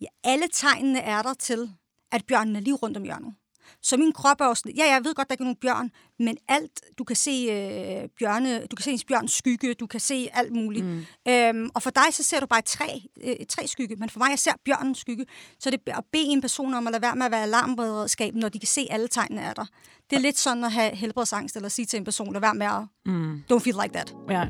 [0.00, 1.70] ja, alle tegnene er der til,
[2.12, 3.34] at bjørnen er lige rundt om hjørnet.
[3.82, 5.90] Så min krop er også sådan, ja, jeg ved godt, der ikke er nogen bjørn,
[6.18, 10.00] men alt, du kan se øh, bjørne, du kan se en bjørns skygge, du kan
[10.00, 10.84] se alt muligt.
[10.86, 11.04] Mm.
[11.28, 12.88] Øhm, og for dig, så ser du bare et træ,
[13.22, 15.26] øh, et træ skygge, men for mig, jeg ser bjørnens skygge.
[15.60, 18.34] Så det er at bede en person om at lade være med at være alarmberedskab,
[18.34, 19.64] når de kan se, alle tegnene er der.
[20.10, 22.66] Det er lidt sådan at have helbredsangst, eller sige til en person, lad være med
[22.66, 23.42] at, Mm.
[23.52, 24.14] don't feel like that.
[24.30, 24.46] Ja.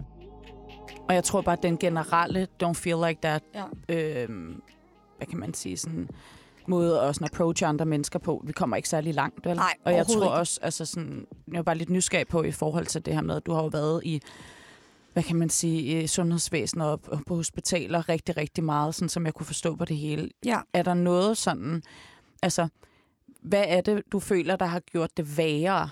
[1.08, 3.64] Og jeg tror bare, at den generelle don't feel like that, Ja.
[3.88, 4.62] øhm,
[5.16, 6.08] hvad kan man sige, sådan
[6.66, 8.42] måde at sådan approache andre mennesker på.
[8.46, 9.56] Vi kommer ikke særlig langt, vel?
[9.56, 10.30] Nej, Og jeg tror ikke.
[10.30, 13.36] også, altså sådan, jeg er bare lidt nysgerrig på i forhold til det her med,
[13.36, 14.20] at du har jo været i,
[15.12, 19.34] hvad kan man sige, i sundhedsvæsenet og på hospitaler rigtig, rigtig meget, sådan som jeg
[19.34, 20.30] kunne forstå på det hele.
[20.44, 20.60] Ja.
[20.72, 21.82] Er der noget sådan,
[22.42, 22.68] altså,
[23.42, 25.90] hvad er det, du føler, der har gjort det værre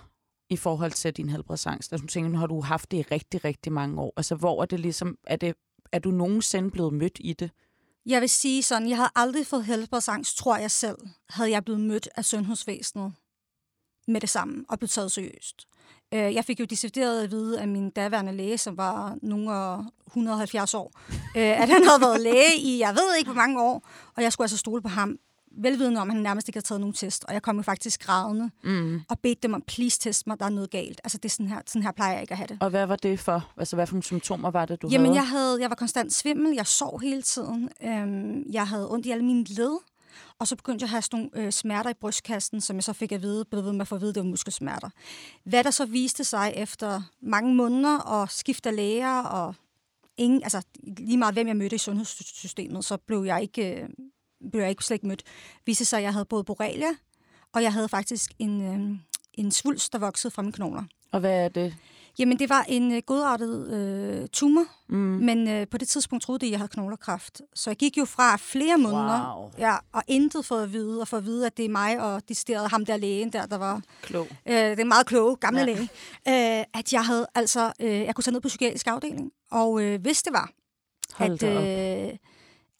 [0.53, 1.93] i forhold til din helbredsangst?
[1.93, 4.13] Altså, du tænker, nu har du haft det i rigtig, rigtig mange år.
[4.17, 5.55] Altså, hvor er det ligesom, er, det,
[5.93, 7.51] er du nogensinde blevet mødt i det?
[8.07, 10.97] Jeg vil sige sådan, jeg havde aldrig fået helbredsangst, tror jeg selv,
[11.31, 13.13] havde jeg blevet mødt af sundhedsvæsenet
[14.09, 15.69] med det samme og blevet taget seriøst.
[16.15, 19.51] Øh, jeg fik jo decideret at vide af min daværende læge, som var nogle
[20.07, 20.93] 170 år,
[21.37, 24.33] øh, at han havde været læge i, jeg ved ikke hvor mange år, og jeg
[24.33, 25.19] skulle altså stole på ham,
[25.57, 27.25] velvidende om, at han nærmest ikke havde taget nogen test.
[27.25, 29.01] Og jeg kom jo faktisk grædende Mm.
[29.09, 31.01] og bedte dem om, please test mig, der er noget galt.
[31.05, 32.59] Altså, det er sådan her, sådan her plejer jeg ikke at have det.
[32.61, 33.51] Og hvad var det for?
[33.57, 35.17] Altså, hvad for nogle symptomer var det, du Jamen, havde?
[35.17, 39.11] jeg, havde, jeg var konstant svimmel, jeg sov hele tiden, øhm, jeg havde ondt i
[39.11, 39.79] alle mine led,
[40.39, 42.93] og så begyndte jeg at have sådan nogle øh, smerter i brystkassen, som jeg så
[42.93, 44.89] fik at vide, blev ved med at få at vide, det var muskelsmerter.
[45.45, 49.55] Hvad der så viste sig efter mange måneder og skift af læger, og
[50.17, 50.63] ingen, altså
[50.99, 53.89] lige meget hvem jeg mødte i sundhedssystemet, så blev jeg ikke, øh,
[54.51, 55.23] blev jeg ikke slet ikke mødt.
[55.67, 56.91] Viste sig, at jeg havde både borrelia,
[57.53, 58.99] og jeg havde faktisk en, øh,
[59.35, 60.83] en svulst, der voksede fra mine knogler.
[61.13, 61.75] Og hvad er det?
[62.19, 64.97] Jamen, det var en øh, godartet øh, tumor, Mm.
[64.99, 67.41] men øh, på det tidspunkt troede de, at jeg havde knoglerkræft.
[67.55, 69.51] Så jeg gik jo fra flere måneder, Wow.
[69.59, 72.23] ja, og intet for at vide, og for at vide, at det er mig og
[72.29, 74.27] decideret ham der lægen der, der var Klog.
[74.47, 75.67] øh, den meget kloge gamle Ja.
[75.67, 75.83] læge,
[76.61, 79.33] øh, at jeg havde altså, øh, jeg kunne tage ned på psykiatrisk afdeling.
[79.51, 80.51] Og øh, hvis det var,
[81.15, 82.17] Hold at, øh,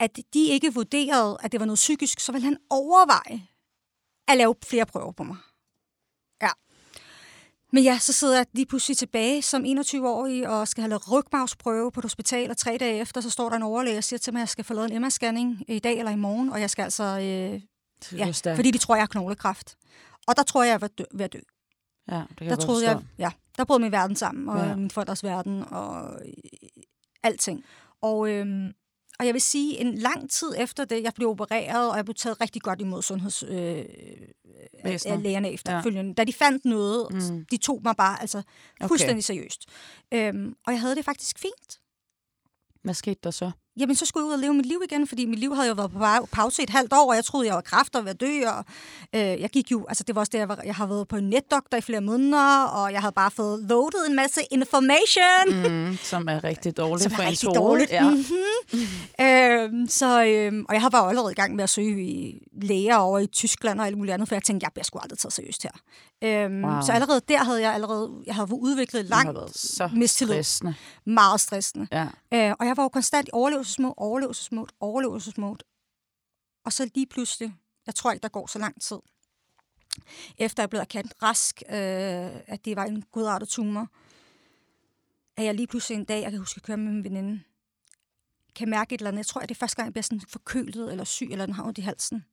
[0.03, 3.47] at de ikke vurderede, at det var noget psykisk, så ville han overveje
[4.29, 5.37] at lave flere prøver på mig.
[6.43, 6.49] Ja.
[7.73, 11.93] Men ja, så sidder jeg lige pludselig tilbage som 21-årig og skal have lavet rygmavsprøve
[11.93, 14.33] på et hospital, og tre dage efter, så står der en overlæge og siger til
[14.33, 16.71] mig, at jeg skal få lavet en MR-scanning i dag eller i morgen, og jeg
[16.71, 17.61] skal altså, øh,
[18.19, 19.77] ja, fordi de tror, jeg har knoglekræft.
[20.27, 21.39] Og der tror jeg, jeg var dø, ved at dø.
[22.11, 24.77] Ja, det kan Der jeg troede jeg, ja, der brød min verden sammen, og ja.
[24.77, 26.33] min forældres verden, og øh,
[27.23, 27.65] alting.
[28.01, 28.73] Og, øhm,
[29.23, 32.15] og jeg vil sige, en lang tid efter det, jeg blev opereret, og jeg blev
[32.15, 33.87] taget rigtig godt imod sundhedslægerne
[34.79, 35.15] øh, Væsener.
[35.15, 36.09] af lægerne efterfølgende.
[36.11, 36.15] Ja.
[36.15, 37.45] Da de fandt noget, Mm.
[37.51, 38.39] de tog mig bare altså
[38.81, 38.89] Okay.
[38.89, 39.65] fuldstændig seriøst.
[40.15, 41.81] Øhm, og jeg havde det faktisk fint.
[42.83, 43.51] Hvad skete der så?
[43.81, 45.75] Jamen, så skulle jeg ud og leve mit liv igen, fordi mit liv havde jo
[45.75, 48.11] været på pau- pause et halvt år, og jeg troede, jeg var kræft og ved
[48.11, 48.65] at dø, og
[49.15, 51.17] øh, jeg gik jo, altså det var også det, jeg, var, jeg har været på
[51.17, 55.97] en netdoktor i flere måneder, og jeg havde bare fået loadet en masse information, Mm,
[56.03, 57.71] som er rigtig dårligt som for er ens rigtig hoved.
[57.71, 57.91] dårligt.
[57.91, 58.11] Ja.
[58.11, 59.77] Mm-hmm.
[59.81, 62.97] øhm, så, øhm, og jeg har bare allerede i gang med at søge i læger
[62.97, 65.33] over i Tyskland og alt muligt andet, for jeg tænkte, jeg bliver sgu aldrig taget
[65.33, 65.71] seriøst her.
[66.25, 66.81] Øhm, Wow.
[66.87, 69.39] Så allerede der havde jeg allerede, jeg havde udviklet langt
[69.95, 70.35] mistillid.
[70.35, 70.75] stressende.
[71.07, 71.87] meget stressende.
[71.93, 72.03] Ja.
[72.35, 73.31] Øh, og jeg var jo konstant i
[73.63, 75.65] overlevelsesmode, overlevelsesmode, overlevelsesmode.
[76.65, 77.55] Og så lige pludselig,
[77.87, 78.99] jeg tror ikke, der går så lang tid,
[80.39, 81.75] efter jeg blev erkendt rask, øh,
[82.47, 83.89] at det var en godartet tumor,
[85.37, 87.43] at jeg lige pludselig en dag, jeg kan huske at køre med min veninde,
[88.55, 89.19] kan mærke et eller andet.
[89.19, 91.55] Jeg tror, at det er første gang, jeg bliver sådan forkølet eller syg, eller den
[91.55, 92.25] har ondt i halsen.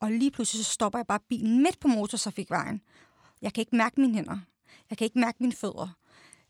[0.00, 2.82] Og lige pludselig så stopper jeg bare bilen midt på motortrafikvejen.
[3.42, 4.38] Jeg kan ikke mærke mine hænder.
[4.90, 5.88] Jeg kan ikke mærke mine fødder.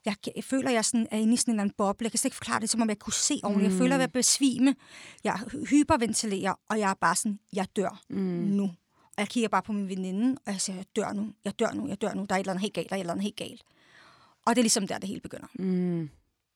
[0.06, 2.04] Jeg, jeg føler, jeg sådan er inde i sådan en eller anden boble.
[2.04, 3.70] Jeg kan slet ikke forklare det, som om jeg kunne se ordentligt.
[3.72, 4.74] Jeg føler, at jeg besvime.
[5.24, 5.38] Jeg
[5.70, 8.16] hyperventilerer, og jeg er bare sådan, jeg dør mm.
[8.18, 8.64] nu.
[9.04, 11.72] Og jeg kigger bare på min veninde, og jeg siger, jeg dør nu, jeg dør
[11.72, 12.24] nu, jeg dør nu.
[12.28, 13.62] Der er et eller andet helt galt, der er et eller andet helt galt.
[14.46, 15.46] Og det er ligesom der, det hele begynder.
[15.54, 16.10] Mm.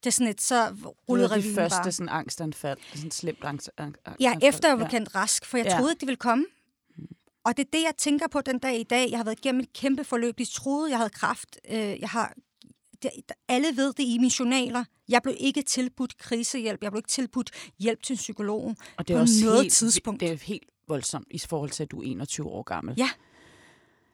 [0.04, 0.76] Det er sådan et, så
[1.08, 1.92] rullede Det revyen første bare.
[1.92, 4.42] sådan angstanfald, sådan slemt angst, angst, Ja, angstanfald.
[4.54, 5.76] efter jeg var kendt rask, for jeg Ja.
[5.76, 6.44] troede ikke, det ville komme.
[7.44, 9.10] Og det er det, jeg tænker på den dag i dag.
[9.10, 10.38] Jeg har været igennem et kæmpe forløb.
[10.38, 11.58] De troede, jeg havde kraft.
[11.70, 12.34] Øh, Jeg har,
[13.02, 13.10] det,
[13.48, 14.84] alle ved det i mine journaler.
[15.08, 16.82] Jeg blev ikke tilbudt krisehjælp.
[16.82, 19.74] Jeg blev ikke tilbudt hjælp til en psykolog Og det er på også noget helt,
[19.74, 20.20] tidspunkt.
[20.20, 22.94] Det er helt voldsomt i forhold til, at du er 21 år gammel.
[22.98, 23.10] Ja.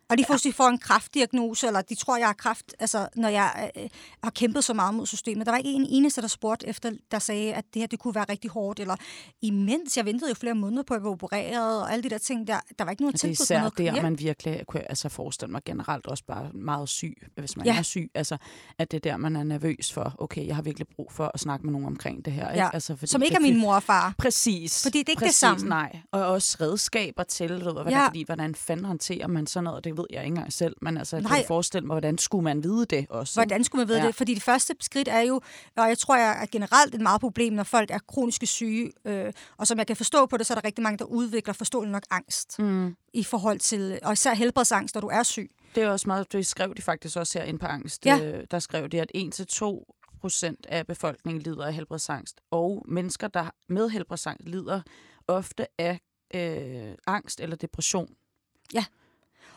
[0.08, 0.50] Og får, ja.
[0.50, 3.88] får en kraftdiagnose, eller de tror, jeg har kraft, altså, når jeg øh,
[4.24, 5.46] har kæmpet så meget mod systemet.
[5.46, 8.14] Der var ikke en eneste, der spurgte efter, der sagde, at det her det kunne
[8.14, 8.80] være rigtig hårdt.
[8.80, 8.96] Eller
[9.42, 12.46] imens, jeg ventede jo flere måneder på at blive opereret, og alle de der ting
[12.46, 12.60] der.
[12.78, 14.86] Der var ikke nogen Og det er tilbud især noget der, man virkelig kunne jeg
[14.88, 17.78] altså forestille mig generelt også bare meget syg, hvis man Ja.
[17.78, 18.10] er syg.
[18.14, 18.36] Altså,
[18.78, 21.40] at det er der, man er nervøs for, okay, jeg har virkelig brug for at
[21.40, 22.50] snakke med nogen omkring det her.
[22.50, 22.62] Ikke?
[22.64, 22.70] Ja.
[22.72, 24.14] Altså, fordi Som ikke det er min mor og far.
[24.18, 24.82] Præcis.
[24.82, 25.68] Fordi det er ikke det Præcis, samme.
[25.68, 27.98] Nej, og også redskaber til, ved, hvordan, Ja.
[27.98, 28.06] ja.
[28.08, 31.16] fordi, hvordan fanden håndterer man sådan noget, det ved jeg ikke engang selv, men altså,
[31.16, 31.36] jeg Nej.
[31.36, 33.40] kan forestille mig, hvordan skulle man vide det også?
[33.40, 34.02] Hvordan skulle man vide ja.
[34.04, 34.08] Ja.
[34.08, 34.14] det?
[34.14, 35.40] Fordi det første skridt er jo,
[35.76, 39.32] og jeg tror, jeg er generelt et meget problem, når folk er kroniske syge, øh,
[39.56, 41.92] og som jeg kan forstå på det, så er der rigtig mange, der udvikler forståeligt
[41.92, 42.96] nok angst mm.
[43.12, 45.50] i forhold til, og især helbredsangst, når du er syg.
[45.74, 48.06] Det er også meget, det skrev de faktisk også her inde på angst.
[48.06, 48.18] Ja.
[48.18, 53.50] Øh, Der skrev de, at 1-2 procent af befolkningen lider af helbredsangst, og mennesker, der
[53.68, 54.80] med helbredsangst, lider
[55.28, 56.00] ofte af
[56.34, 58.08] øh, angst eller depression.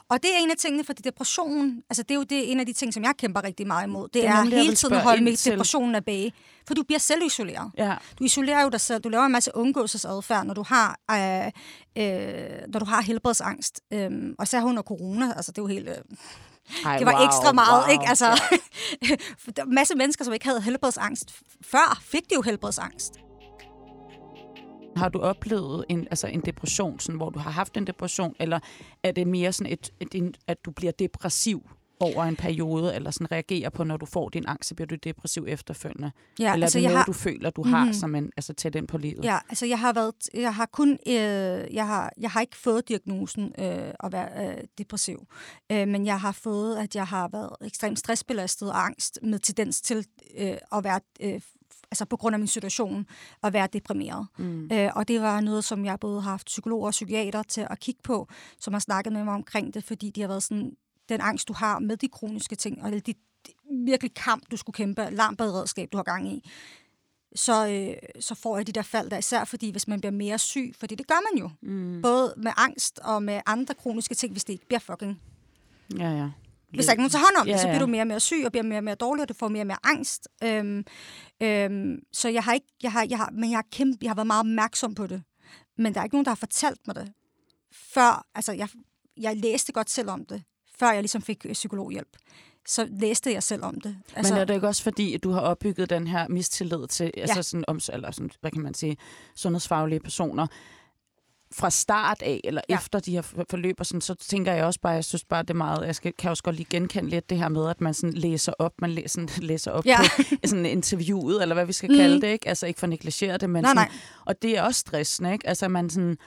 [0.10, 2.66] Og det er en af tingene, fordi depressionen, altså det er jo det, en af
[2.66, 4.04] de ting, som jeg kæmper rigtig meget imod.
[4.04, 5.52] Det, Det er nemlig hele tiden at holde med til.
[5.52, 6.34] depressionen af bage.
[6.68, 7.72] For du bliver selvisoleret.
[7.78, 9.02] Ja, Du isolerer jo dig selv.
[9.02, 11.52] Du laver en masse undgåelsesadfærd, når du har, øh,
[12.04, 13.82] øh, når du har helbredsangst.
[13.94, 15.90] Øhm, og især under corona, altså det er jo helt...
[15.90, 15.96] Øh,
[16.86, 17.92] Ej, det var wow, ekstra meget, wow.
[17.94, 18.06] ikke?
[18.08, 18.42] Altså,
[19.80, 21.32] masse mennesker, som ikke havde helbredsangst
[21.66, 23.14] før, fik de jo helbredsangst.
[24.96, 28.60] Har du oplevet en, altså en depression, sådan, hvor du har haft en depression, eller
[29.04, 31.70] er det mere sådan, et, et, en, at du bliver depressiv
[32.02, 34.96] over en periode, eller sådan reagerer på, når du får din angst, så bliver du
[34.96, 36.12] depressiv efterfølgende?
[36.40, 37.94] Ja, eller altså, er det noget, har- du føler, du har Mhm.
[37.94, 39.26] som en, altså tæt ind på livet?
[39.26, 41.14] Ja, altså jeg har været, jeg har kun, øh,
[41.74, 45.28] jeg har, jeg har ikke fået diagnosen øh, at være øh, depressiv,
[45.72, 49.82] øh, men jeg har fået, at jeg har været ekstremt stressbelastet og angst med tendens
[49.82, 50.06] til
[50.38, 51.42] øh, at være, øh,
[51.92, 53.06] altså på grund af min situation,
[53.44, 54.28] at være deprimeret.
[54.38, 54.70] Mm.
[54.74, 57.80] Øh, og det var noget, som jeg både har haft psykologer og psykiater til at
[57.80, 58.28] kigge på,
[58.60, 60.72] som har snakket med mig omkring det, fordi de har været sådan,
[61.10, 63.16] den angst, du har med de kroniske ting, og det, det
[63.86, 66.50] virkelig kamp, du skulle kæmpe, alarmberedskab, du har gang i,
[67.36, 70.38] så, øh, så får jeg de der fald der, især fordi, hvis man bliver mere
[70.38, 72.02] syg, fordi det gør man jo, mm.
[72.02, 75.22] både med angst og med andre kroniske ting, hvis det ikke bliver fucking
[75.98, 76.12] ja.
[76.12, 76.30] ja.
[76.70, 77.80] hvis der ikke er nogen tager hånd om det, Ja, så bliver ja.
[77.80, 79.62] du mere og mere syg, og bliver mere og mere dårlig, og du får mere
[79.62, 80.28] og mere angst.
[80.44, 80.86] Øhm,
[81.42, 84.16] øhm, så jeg har ikke, jeg har, jeg har, men jeg har, kæmpe, jeg har
[84.16, 85.24] været meget opmærksom på det.
[85.78, 87.14] Men der er ikke nogen, der har fortalt mig det.
[87.72, 88.70] Før, altså jeg,
[89.18, 90.44] jeg læste godt selv om det,
[90.80, 92.18] før jeg ligesom fik øh, psykologhjælp.
[92.68, 93.98] Så læste jeg selv om det.
[94.16, 97.12] Altså, Men er det ikke også fordi, at du har opbygget den her mistillid til
[97.18, 97.22] ja.
[97.22, 98.98] altså sådan, om, eller sådan, hvad kan man sige,
[99.36, 100.48] sundhedsfaglige personer
[101.54, 102.74] fra start af, eller Ja.
[102.74, 102.78] ja.
[102.80, 105.42] efter de her for- forløb, og sådan, så tænker jeg også bare, jeg synes bare,
[105.44, 107.82] det er meget, jeg skal, kan også godt lige genkende lidt det her med, at
[107.82, 109.98] man sådan læser op, man læser, sådan, læser op Ja.
[110.20, 110.24] ja.
[110.24, 112.48] på sådan interviewet, eller hvad vi skal kalde det, ikke?
[112.50, 114.00] Altså ikke for at negligere det, men Nej, sådan, nej.
[114.26, 115.48] og det er også stressende, ikke?
[115.48, 116.18] Altså man sådan,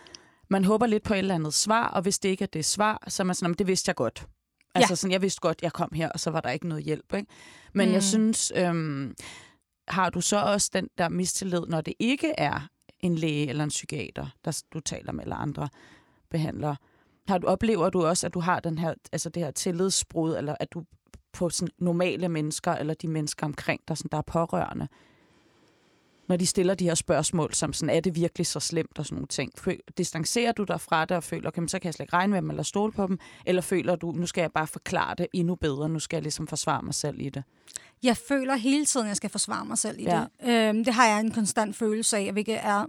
[0.50, 3.02] man håber lidt på et eller andet svar, og hvis det ikke er det svar,
[3.08, 4.26] så er man sådan, "Jamen, det vidste jeg godt.
[4.74, 7.14] Altså sådan, jeg vidste godt, jeg kom her, og så var der ikke noget hjælp,
[7.14, 7.26] ikke?
[7.74, 7.94] Men mm.
[7.94, 9.14] jeg synes, øhm,
[9.88, 12.68] har du så også den der mistillid, når det ikke er
[13.02, 15.68] en læge eller en psykiater, der du taler med, eller andre
[16.30, 16.76] behandlere?
[17.28, 20.54] Har du, oplever du også, at du har den her, altså det her tillidsbrud, eller
[20.60, 20.84] at du
[21.32, 24.88] på sådan normale mennesker, eller de mennesker omkring dig, sådan, der er pårørende,
[26.28, 29.16] når de stiller de her spørgsmål, som sådan, er det virkelig så slemt og sådan
[29.16, 29.52] nogle ting?
[29.58, 32.30] Føl, distancerer du dig fra det og føler, okay, så kan jeg slet ikke regne
[32.30, 33.18] med dem eller stole på dem?
[33.46, 36.46] Eller føler du, nu skal jeg bare forklare det endnu bedre, nu skal jeg ligesom
[36.46, 37.42] forsvare mig selv i det?
[38.02, 40.24] Jeg føler hele tiden, at jeg skal forsvare mig selv i Ja.
[40.44, 40.50] det.
[40.68, 42.86] Øhm, det har jeg en konstant følelse af, hvilket er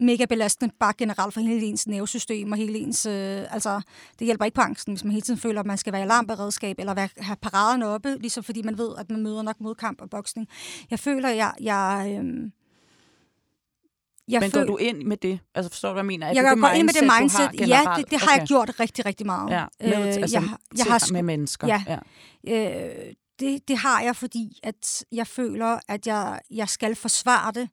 [0.00, 3.06] mega belastende bare generelt for hele ens nervesystem og hele ens...
[3.06, 3.80] Øh, altså,
[4.18, 6.04] det hjælper ikke på angsten, hvis man hele tiden føler, at man skal være i
[6.04, 10.00] alarmberedskab eller være, have paraderne oppe, ligesom fordi man ved, at man møder nok modkamp
[10.00, 10.48] og boksning.
[10.90, 11.52] Jeg føler, jeg...
[11.60, 12.50] jeg øh,
[14.28, 15.40] jeg Men føl- går du ind med det?
[15.54, 16.26] Altså forstår du, hvad jeg mener?
[16.26, 17.68] Er jeg det kan gå ind med det du har mindset.
[17.68, 18.38] Ja, det, det har Okay.
[18.38, 19.50] jeg gjort rigtig, rigtig meget.
[19.50, 21.66] Ja, med, Øh, altså, jeg, jeg har sku- med mennesker.
[21.66, 21.84] Ja.
[22.46, 23.06] ja.
[23.06, 27.60] Øh, det, det har jeg, fordi at jeg føler, at jeg, jeg skal forsvare det.
[27.62, 27.68] Øh,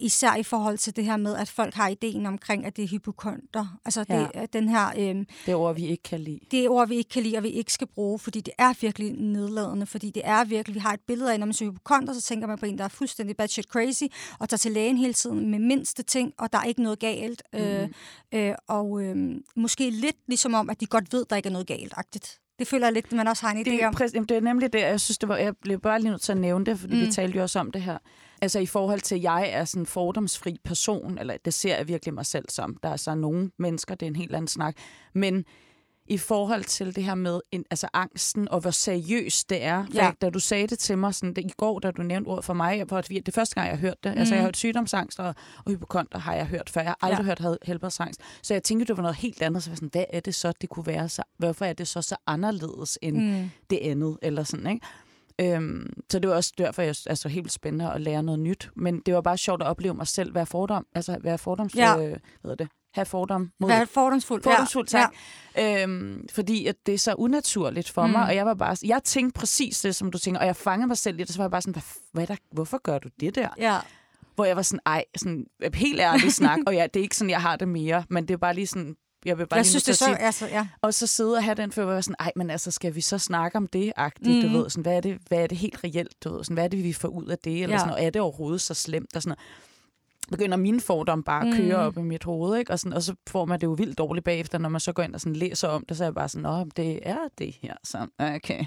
[0.00, 2.88] især i forhold til det her med, at folk har ideen omkring, at det er
[2.88, 3.78] hypokonter.
[3.84, 4.26] Altså det, Ja.
[4.34, 4.46] ja.
[4.52, 6.38] den her, øh, Det ord, vi ikke kan lide.
[6.50, 9.12] det ord, vi ikke kan lide, og vi ikke skal bruge, fordi det er virkelig
[9.12, 12.22] nedladende, fordi det er virkelig, vi har et billede af, når man ser hypokonter, så
[12.22, 14.02] tænker man på en, der er fuldstændig batshit crazy,
[14.38, 17.42] og tager til lægen hele tiden med mindste ting, og der er ikke noget galt.
[17.52, 17.58] Mm.
[17.58, 17.88] Øh,
[18.34, 19.16] øh, og øh,
[19.56, 22.38] måske lidt ligesom om, at de godt ved, der ikke er noget galt-agtigt.
[22.58, 23.94] Det føler jeg lidt, at man også har en idé Det, om.
[24.00, 26.22] præ- jamen, det er nemlig det, jeg synes, det var, jeg blev bare lige nødt
[26.22, 27.00] til at nævne det, fordi mm.
[27.00, 27.98] vi talte jo også om det her.
[28.42, 31.88] Altså i forhold til, at jeg er sådan en fordomsfri person, eller det ser jeg
[31.88, 32.76] virkelig mig selv som.
[32.82, 34.76] Der er så nogle mennesker, det er en helt anden snak.
[35.14, 35.44] Men
[36.06, 39.84] i forhold til det her med en, altså angsten, og hvor seriøst det er.
[39.94, 40.10] Ja.
[40.20, 42.54] Da du sagde det til mig sådan, det, i går, da du nævnte ordet for
[42.54, 44.12] mig, hvor det er første gang, jeg har hørt det.
[44.14, 44.18] Mm.
[44.18, 46.80] Altså jeg har hørt sygdomsangst og, og hypokonter, har jeg hørt før.
[46.80, 47.44] Jeg har aldrig Ja.
[47.44, 48.20] hørt helbredsangst.
[48.42, 49.62] Så jeg tænkte, det var noget helt andet.
[49.62, 51.08] Så var sådan, hvad er det så, det kunne være?
[51.08, 53.50] Så, hvorfor er det så så anderledes end Mm.
[53.70, 54.86] det andet, eller sådan, ikke?
[55.40, 58.70] Øhm, så det var også derfor, jeg altså helt spændende at lære noget nyt.
[58.76, 61.90] Men det var bare sjovt at opleve mig selv være fordom, altså være fordoms, Ja.
[61.90, 62.04] ja.
[62.04, 64.44] øh, hvad hedder det, have fordom mod Hvad er fordomsfuldt?
[64.44, 65.14] Fordomsfuldt, tak.
[65.56, 65.82] Ja.
[65.82, 68.12] Øhm, fordi at det er så unaturligt for mm.
[68.12, 70.86] mig, og jeg var bare, jeg tænkte præcis det, som du tænker, og jeg fangede
[70.86, 72.98] mig selv i det, så var jeg bare sådan, hvad, hvad er der, hvorfor gør
[72.98, 73.48] du det der?
[73.58, 73.78] Ja.
[74.34, 77.30] Hvor jeg var sådan, ej, sådan, helt ærligt snak, og ja, det er ikke sådan,
[77.30, 79.70] jeg har det mere, men det er bare lige sådan, jeg vil bare Jeg lige
[79.70, 80.04] synes, det så...
[80.04, 80.66] sige, Altså, ja.
[80.82, 83.00] og så sidde og have den følelse, hvor jeg sådan, ej, men altså, skal vi
[83.00, 84.52] så snakke om det, agtigt, Mhm.
[84.52, 86.64] du ved, sådan, hvad er det, hvad er det helt reelt, du ved, sådan, hvad
[86.64, 87.78] er det, vi får ud af det, eller Ja.
[87.78, 89.38] sådan, og er det overhovedet så slemt, og sådan noget.
[90.30, 91.86] begynder mine fordomme bare at køre Mhm.
[91.86, 92.72] op i mit hoved, ikke?
[92.72, 95.02] Og, sådan, og så får man det jo vildt dårligt bagefter, når man så går
[95.02, 97.54] ind og sådan læser om det, så er jeg bare sådan, nå, det er det
[97.62, 98.64] her, så okay.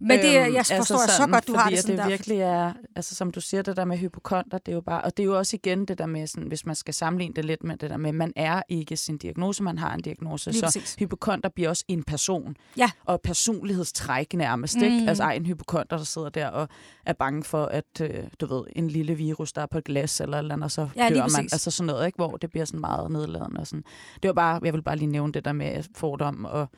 [0.00, 2.08] Men det, Øhm, jeg forstår altså så godt, du har det sådan det der.
[2.08, 5.16] virkelig er, altså som du siger, det der med hypokonter, det er jo bare, og
[5.16, 7.64] det er jo også igen det der med, sådan, hvis man skal sammenligne det lidt
[7.64, 10.66] med det der med, man er ikke sin diagnose, man har en diagnose, Lige så
[10.66, 10.94] præcis.
[10.98, 12.90] hypokonter bliver også en person, Ja.
[13.04, 14.98] og personlighedstræk nærmest, ikke?
[14.98, 15.08] Mhm.
[15.08, 16.68] Altså ej, en hypokonter, der sidder der og
[17.06, 20.20] er bange for, at, øh, du ved, en lille virus, der er på et glas
[20.20, 21.22] eller eller andet, og så Ja, dør man.
[21.22, 21.52] præcis.
[21.52, 22.16] Altså sådan noget, ikke?
[22.16, 23.84] Hvor det bliver sådan meget nedladende og sådan.
[24.22, 26.68] Det var bare, jeg vil bare lige nævne det der med fordom og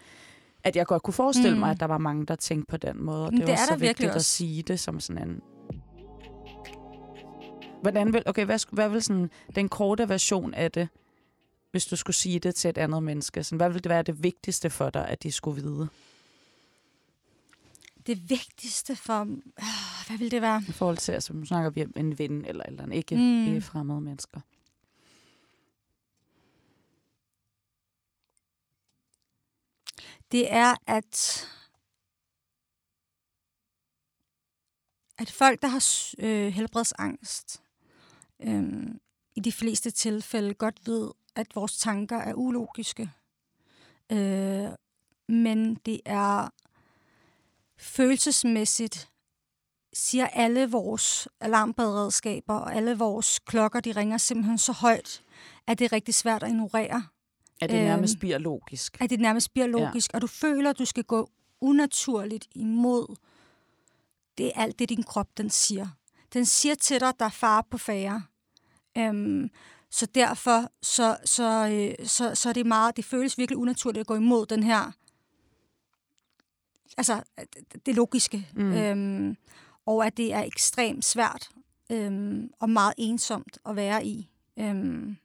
[0.69, 1.61] at jeg godt kunne forestille Mm.
[1.61, 3.27] mig, at der var mange, der tænkte på den måde.
[3.27, 4.31] Og det, det var er så vigtigt at også.
[4.31, 5.41] sige det som sådan en...
[7.83, 10.89] Hvordan vil, okay, hvad, hvad vil sådan den korte version af det,
[11.71, 13.45] hvis du skulle sige det til et andet menneske?
[13.45, 15.89] Sådan, hvad vil det være det vigtigste for dig, at de skulle vide?
[18.07, 19.21] Det vigtigste for...
[19.23, 19.27] Øh,
[20.07, 20.63] hvad vil det være?
[20.69, 23.47] I forhold til, altså nu snakker vi om en ven eller, eller en ikke, mm.
[23.47, 24.41] ikke fremmede mennesker.
[30.33, 31.47] Det er, at
[35.19, 37.63] at folk, der har øh, helbredsangst,
[38.41, 38.73] øh,
[39.35, 43.11] i de fleste tilfælde godt ved, at vores tanker er ulogiske.
[44.13, 44.69] Øh,
[45.29, 46.49] men det er
[47.77, 49.11] følelsesmæssigt,
[49.93, 55.23] siger alle vores alarmberedskaber og alle vores klokker, de ringer simpelthen så højt,
[55.67, 57.07] at det er rigtig svært at ignorere
[57.61, 58.97] at det Øhm, nærmest bliver logisk.
[59.01, 60.17] at det nærmest bliver logisk, ja.
[60.17, 63.17] og du føler, at du skal gå unaturligt imod
[64.39, 65.89] det er alt det, din krop den siger.
[66.33, 68.23] Den siger til dig, der er far på færre.
[68.99, 69.51] Øhm,
[69.91, 71.69] så derfor så, så,
[72.01, 74.93] øh, så, så er det meget, det føles virkelig unaturligt at gå imod den her,
[76.97, 78.49] altså det- det logiske.
[78.55, 78.73] Mm.
[78.73, 79.37] Øhm,
[79.87, 81.49] og at det er ekstremt svært
[81.91, 84.29] øhm, og meget ensomt at være i.
[84.59, 85.17] Øhm,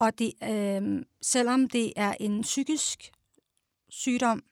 [0.00, 3.12] og det, øhm, selvom det er en psykisk
[3.88, 4.42] sygdom,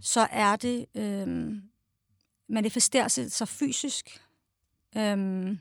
[0.00, 1.62] så er det øhm,
[2.48, 4.22] manifesterer sig, sig fysisk.
[4.96, 5.58] Øhm,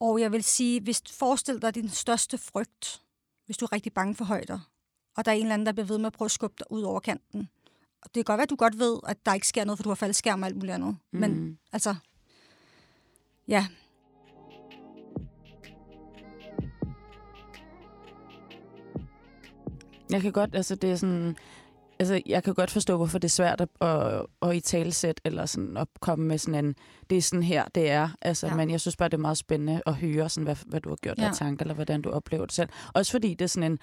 [0.00, 3.02] og jeg vil sige, hvis du forestiller dig din største frygt,
[3.46, 4.70] hvis du er rigtig bange for højder,
[5.16, 6.72] og der er en eller anden, der bliver ved med at prøve at skubbe dig
[6.72, 7.48] ud over kanten.
[8.02, 9.82] Og det kan godt være, at du godt ved, at der ikke sker noget, for
[9.82, 10.96] du har faldet skærm og alt muligt andet.
[11.10, 11.20] Mm.
[11.20, 11.94] Men altså,
[13.48, 13.66] ja,
[20.10, 21.36] Jeg kan godt, altså det er sådan,
[21.98, 25.46] altså jeg kan godt forstå, hvorfor det er svært at, at, at i talesæt eller
[25.46, 26.74] sådan at komme med sådan en,
[27.10, 28.08] det er sådan her, det er.
[28.22, 28.54] Altså, Ja.
[28.54, 30.96] Men jeg synes bare, det er meget spændende at høre, sådan, hvad, hvad du har
[30.96, 31.18] gjort.
[31.18, 31.26] Ja.
[31.28, 32.68] af tanker, eller hvordan du oplever det selv.
[32.94, 33.78] Også fordi det er sådan en,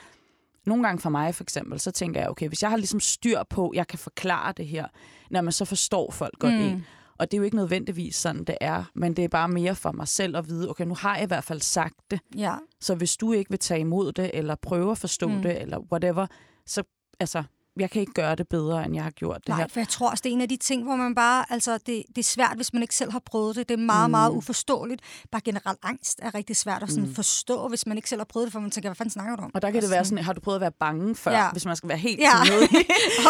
[0.66, 3.44] nogle gange for mig for eksempel, så tænker jeg, okay, hvis jeg har ligesom styr
[3.50, 4.88] på, jeg kan forklare det her,
[5.30, 6.60] når man så forstår folk godt mm.
[6.60, 6.86] en.
[7.19, 9.91] Og det er jo ikke nødvendigvis sådan, det er, men det er bare mere for
[9.91, 12.95] mig selv at vide, okay, nu har jeg i hvert fald sagt det, ja, så
[12.95, 15.41] hvis du ikke vil tage imod det, eller prøve at forstå Mm.
[15.41, 16.28] det, eller whatever,
[16.65, 16.84] så,
[17.19, 17.43] altså,
[17.80, 19.68] jeg kan ikke gøre det bedre, end jeg har gjort det Nej, her.
[19.68, 22.04] for jeg tror også, det er en af de ting, hvor man bare, altså det,
[22.08, 23.70] det er svært, hvis man ikke selv har prøvet det.
[23.70, 24.12] Det er meget, mm.
[24.12, 25.02] meget uforståeligt.
[25.32, 27.16] Bare generelt angst er rigtig svært at sådan mm.
[27.16, 29.44] forstå, hvis man ikke selv har prøvet det, for man tænker, hvad fanden snakker du
[29.44, 29.52] om?
[29.54, 31.52] Og der kan det være sådan, har du prøvet at være bange før, Ja.
[31.52, 32.32] hvis man skal være helt Ja.
[32.46, 32.70] sådan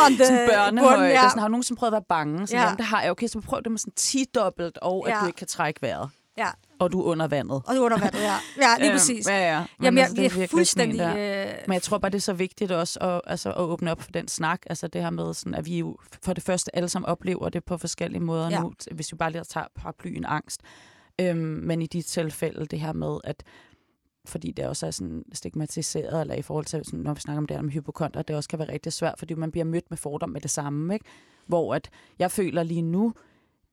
[0.05, 0.97] On the sådan børnehøjde.
[0.97, 1.21] bund, Ja.
[1.29, 2.47] Sådan, har du nogensinde prøvet at være bange?
[2.47, 2.59] Så Ja.
[2.59, 2.65] ja.
[2.65, 3.11] jamen, det har jeg.
[3.11, 5.19] Okay, så prøv det med sådan 10-dobbelt, og at Ja.
[5.21, 6.09] du ikke kan trække vejret.
[6.37, 6.47] Ja,
[6.79, 7.61] Og du er under vandet.
[7.65, 8.35] og er under vandet, ja.
[8.57, 9.27] Ja, lige Øhm, præcis.
[9.27, 9.59] Ja, ja.
[9.59, 10.99] Men Jamen, jeg, altså, det jeg er fuldstændig...
[11.01, 14.01] Øh, Men jeg tror bare, det er så vigtigt også at, altså, at åbne op
[14.01, 14.61] for den snak.
[14.65, 17.63] Altså det her med, sådan, at vi jo for det første alle sammen oplever det
[17.63, 18.59] på forskellige måder ja.
[18.59, 20.61] nu, hvis vi bare lige tager paraplyen angst.
[21.21, 23.43] Øhm, men i de tilfælde, det her med, at
[24.27, 27.45] fordi det også er sådan stigmatiseret, eller i forhold til, sådan, når vi snakker om
[27.47, 29.97] det her med hypokonter, det også kan være rigtig svært, fordi man bliver mødt med
[29.97, 30.93] fordom med det samme.
[30.93, 31.05] Ikke?
[31.47, 33.13] Hvor at jeg føler lige nu,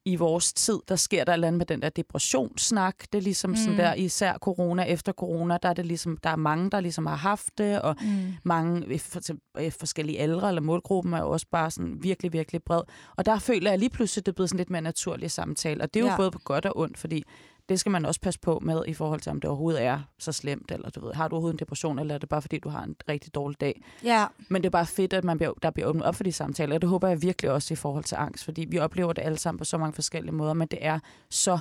[0.04, 2.94] i vores tid, der sker der andet med den der depressionssnak.
[3.12, 3.56] Det er ligesom mm.
[3.56, 7.06] sådan der, især corona, efter corona, der er, det ligesom, der er mange, der ligesom
[7.06, 8.34] har haft det, og mm.
[8.44, 9.20] mange i for,
[9.60, 12.82] i forskellige aldre, eller målgruppen er jo også bare sådan virkelig, virkelig bred.
[13.16, 15.82] Og der føler jeg lige pludselig, det er blevet sådan lidt mere naturlig samtale.
[15.82, 16.16] Og det er jo ja.
[16.16, 17.24] både på godt og ondt, fordi
[17.68, 20.32] det skal man også passe på med i forhold til, om det overhovedet er så
[20.32, 22.68] slemt, eller du ved, har du overhovedet en depression, eller er det bare fordi, du
[22.68, 23.82] har en rigtig dårlig dag.
[24.04, 26.32] Ja, Men det er bare fedt, at man bliver, der bliver åbnet op for de
[26.32, 29.22] samtaler, og det håber jeg virkelig også i forhold til angst, fordi vi oplever det
[29.22, 30.98] alle sammen på så mange forskellige måder, men det er
[31.30, 31.58] så,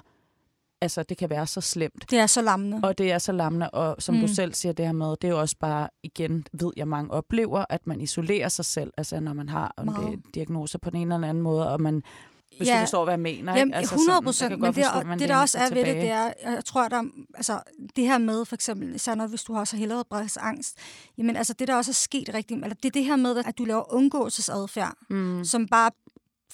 [0.81, 2.11] altså det kan være så slemt.
[2.11, 2.79] det er så lammende.
[2.83, 4.21] Og det er så lammende, og som mm.
[4.21, 7.11] Du selv siger det her med, det er jo også bare, igen, ved jeg mange
[7.11, 10.21] oplever, at man isolerer sig selv, altså når man har Meget.
[10.35, 12.03] diagnoser på den ene eller anden måde, og man,
[12.57, 12.75] hvis Ja.
[12.75, 13.55] du forstår, hvad jeg mener.
[13.57, 13.77] Jamen, ikke?
[13.77, 16.09] Altså, 100 sådan, jeg procent, men det, forstå, det der også er ved det, det
[16.09, 17.03] er, jeg tror, der,
[17.35, 17.59] altså,
[17.95, 20.77] det her med, for eksempel, især når, hvis du har så helbredsangst,
[21.17, 23.57] jamen altså, det der også er sket rigtig, eller det er det her med, at
[23.57, 25.43] du laver undgåelsesadfærd, Mm.
[25.45, 25.91] som bare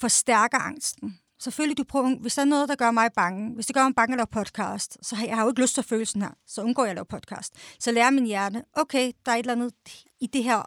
[0.00, 1.18] forstærker angsten.
[1.40, 3.94] Selvfølgelig, du prøver, hvis der er noget, der gør mig bange, hvis det gør mig
[3.94, 6.22] bange at lave podcast, så har jeg har jo ikke lyst til at føle sådan
[6.22, 7.52] her, så undgår jeg at lave podcast.
[7.80, 9.72] Så lærer min hjerne, okay, der er et eller andet
[10.20, 10.62] i det her,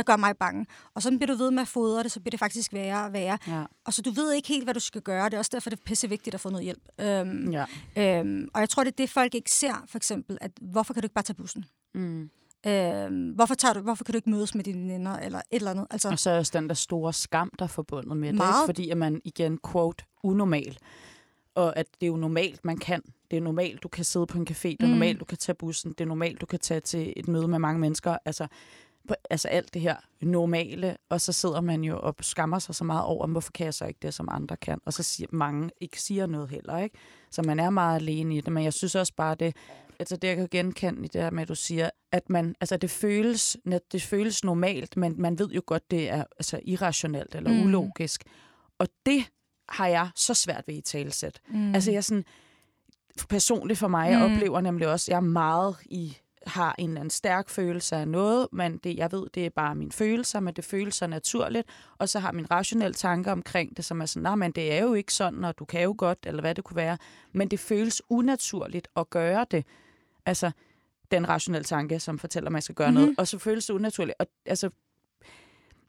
[0.00, 0.66] der gør mig bange.
[0.94, 3.12] Og så bliver du ved med at fodre det, så bliver det faktisk værre og
[3.12, 3.38] værre.
[3.48, 3.64] Ja.
[3.84, 5.24] Og så du ved ikke helt, hvad du skal gøre.
[5.24, 6.82] Det er også derfor, det er pisse vigtigt at få noget hjælp.
[7.00, 7.64] Øhm, Ja.
[7.96, 11.02] øhm, og jeg tror, det er det, folk ikke ser, for eksempel, at hvorfor kan
[11.02, 11.64] du ikke bare tage bussen?
[11.94, 12.30] Mm.
[12.66, 15.70] Øhm, hvorfor, tager du, hvorfor kan du ikke mødes med dine venner, eller et eller
[15.70, 15.86] andet?
[15.90, 18.62] Altså, Og så er også den der store skam, der er forbundet med det, Meget.
[18.62, 18.66] ikke?
[18.66, 20.78] fordi at man igen, quote, unormal.
[21.54, 23.02] Og at det er jo normalt, man kan.
[23.30, 24.68] Det er normalt, du kan sidde på en café.
[24.68, 24.90] Det er Mm.
[24.92, 25.90] normalt, du kan tage bussen.
[25.92, 28.16] Det er normalt, du kan tage til et møde med mange mennesker.
[28.24, 28.46] Altså,
[29.08, 30.96] på, altså alt det her normale.
[31.08, 33.84] Og så sidder man jo og skammer sig så meget over, hvorfor kan jeg så
[33.84, 34.80] ikke det, som andre kan?
[34.84, 36.96] Og så siger mange ikke siger noget heller, ikke?
[37.30, 38.52] Så man er meget alene i det.
[38.52, 39.56] Men jeg synes også bare, det,
[39.98, 42.76] altså det jeg kan genkende i det her med, at du siger, at man, altså
[42.76, 43.56] det føles,
[43.92, 47.62] det føles normalt, men man ved jo godt, det er altså irrationelt eller Mm.
[47.62, 48.24] ulogisk.
[48.78, 49.24] Og det
[49.68, 51.40] har jeg så svært ved i talesæt.
[51.48, 51.74] mm.
[51.74, 52.24] Altså jeg sådan,
[53.28, 54.32] personligt for mig, jeg Mm.
[54.34, 58.48] oplever nemlig også, jeg er meget i har en eller anden stærk følelse af noget,
[58.52, 62.08] men det, jeg ved, det er bare mine følelser, men det føles så naturligt, og
[62.08, 64.94] så har min rationelle tanker omkring det, som er sådan, nej, men det er jo
[64.94, 66.98] ikke sådan, og du kan jo godt, eller hvad det kunne være,
[67.32, 69.64] men det føles unaturligt at gøre det.
[70.26, 70.50] Altså,
[71.10, 72.94] den rationelle tanke, som fortæller, at man skal gøre Mhm.
[72.96, 73.06] mm-hmm.
[73.06, 74.16] noget, og så føles det unaturligt.
[74.18, 74.70] Og altså,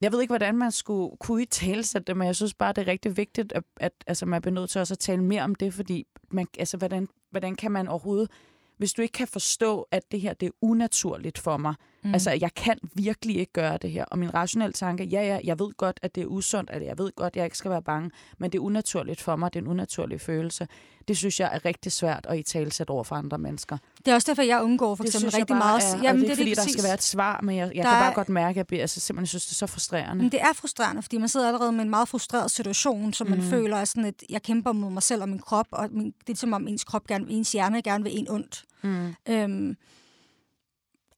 [0.01, 2.81] jeg ved ikke, hvordan man skulle kunne i talesætte det, men jeg synes bare, det
[2.81, 5.55] er rigtig vigtigt, at, at altså, man bliver nødt til også at tale mere om
[5.55, 8.31] det, fordi man, altså, hvordan, hvordan kan man overhovedet,
[8.81, 12.13] hvis du ikke kan forstå, at det her det er unaturligt for mig, mm.
[12.13, 15.59] altså jeg kan virkelig ikke gøre det her, og min rationelle tanke, ja, ja, jeg
[15.59, 17.81] ved godt, at det er usundt, at jeg ved godt, at jeg ikke skal være
[17.81, 20.67] bange, men det er unaturligt for mig, det er en unaturlig følelse.
[21.07, 23.77] Det synes jeg er rigtig svært at i talesætte over for andre mennesker.
[24.05, 25.83] Det er også derfor, jeg undgår for Det eksempel rigtig bare meget.
[25.95, 26.73] Er, Jamen, det er det ikke, fordi lige der præcis.
[26.73, 28.67] skal være et svar, men jeg, jeg Der kan er- bare godt mærke, at jeg
[28.67, 30.23] bliver, altså, simpelthen synes, det er så frustrerende.
[30.23, 33.39] Men det er frustrerende, fordi man sidder allerede med en meget frustreret situation, som man
[33.39, 33.49] Mhm.
[33.49, 36.33] føler er sådan, at jeg kæmper mod mig selv og min krop, og min, det
[36.33, 38.63] er som om ens krop gerne, ens hjerne gerne vil en ondt.
[38.83, 39.13] Mm.
[39.29, 39.75] Øhm,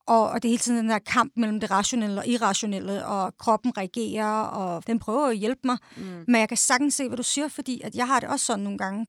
[0.08, 3.38] og, og det er hele tiden den der kamp mellem det rationelle og irrationelle, og
[3.38, 5.78] kroppen reagerer, og den prøver at hjælpe mig.
[5.98, 6.04] Mm.
[6.28, 8.64] Men jeg kan sagtens se, hvad du siger, fordi at jeg har det også sådan
[8.64, 9.06] nogle gange.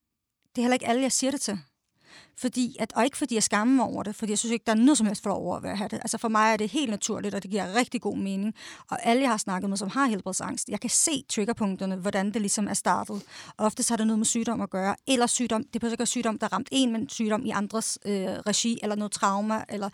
[0.49, 1.59] Det er heller ikke alle, jeg siger det til.
[2.39, 4.73] Fordi at, og ikke fordi jeg skammer mig over det, fordi jeg synes ikke, der
[4.73, 5.97] er noget som helst for over at have det.
[5.97, 8.55] Altså for mig er det helt naturligt, og det giver rigtig god mening.
[8.91, 12.41] Og alle, jeg har snakket med, som har helbredsangst, jeg kan se triggerpunkterne, hvordan det
[12.41, 13.23] ligesom er startet.
[13.57, 16.07] Og oftest har det noget med sygdom at gøre, eller sygdom, det behøver ikke være
[16.07, 19.89] sygdom, der ramt en, men sygdom i andres øh, regi, eller noget trauma, eller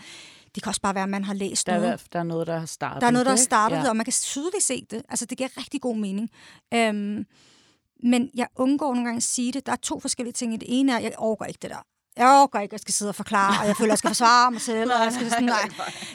[0.55, 2.07] det kan også bare være, at man har læst Der, er, noget.
[2.13, 3.89] der er noget, der har startet Der er noget, der har startet ja.
[3.89, 5.03] og man kan tydeligt se det.
[5.09, 6.31] Altså, det giver rigtig god mening.
[6.75, 7.27] Øhm,
[8.03, 9.67] men jeg undgår nogle gange at sige det.
[9.67, 10.81] Der er to forskellige ting det.
[10.81, 11.85] ene er, at jeg overgår ikke det der.
[12.17, 14.11] Jeg overgår ikke, at jeg skal sidde og forklare, og jeg føler, at jeg skal
[14.11, 15.69] forsvare mig selv, og jeg skal sådan, nej.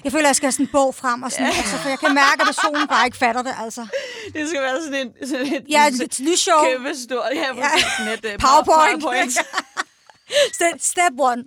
[0.04, 2.00] Jeg føler, at jeg skal have sådan en bog frem, og sådan, altså, for jeg
[2.00, 3.88] kan mærke, at personen bare ikke fatter det, altså.
[4.34, 6.64] Det skal være sådan en, sådan et, Ja, et lysshow.
[6.66, 7.70] kæmpe stort, ja, Ja.
[7.98, 9.02] sådan et, uh, PowerPoint.
[9.02, 9.32] PowerPoint.
[10.92, 11.44] Step, one.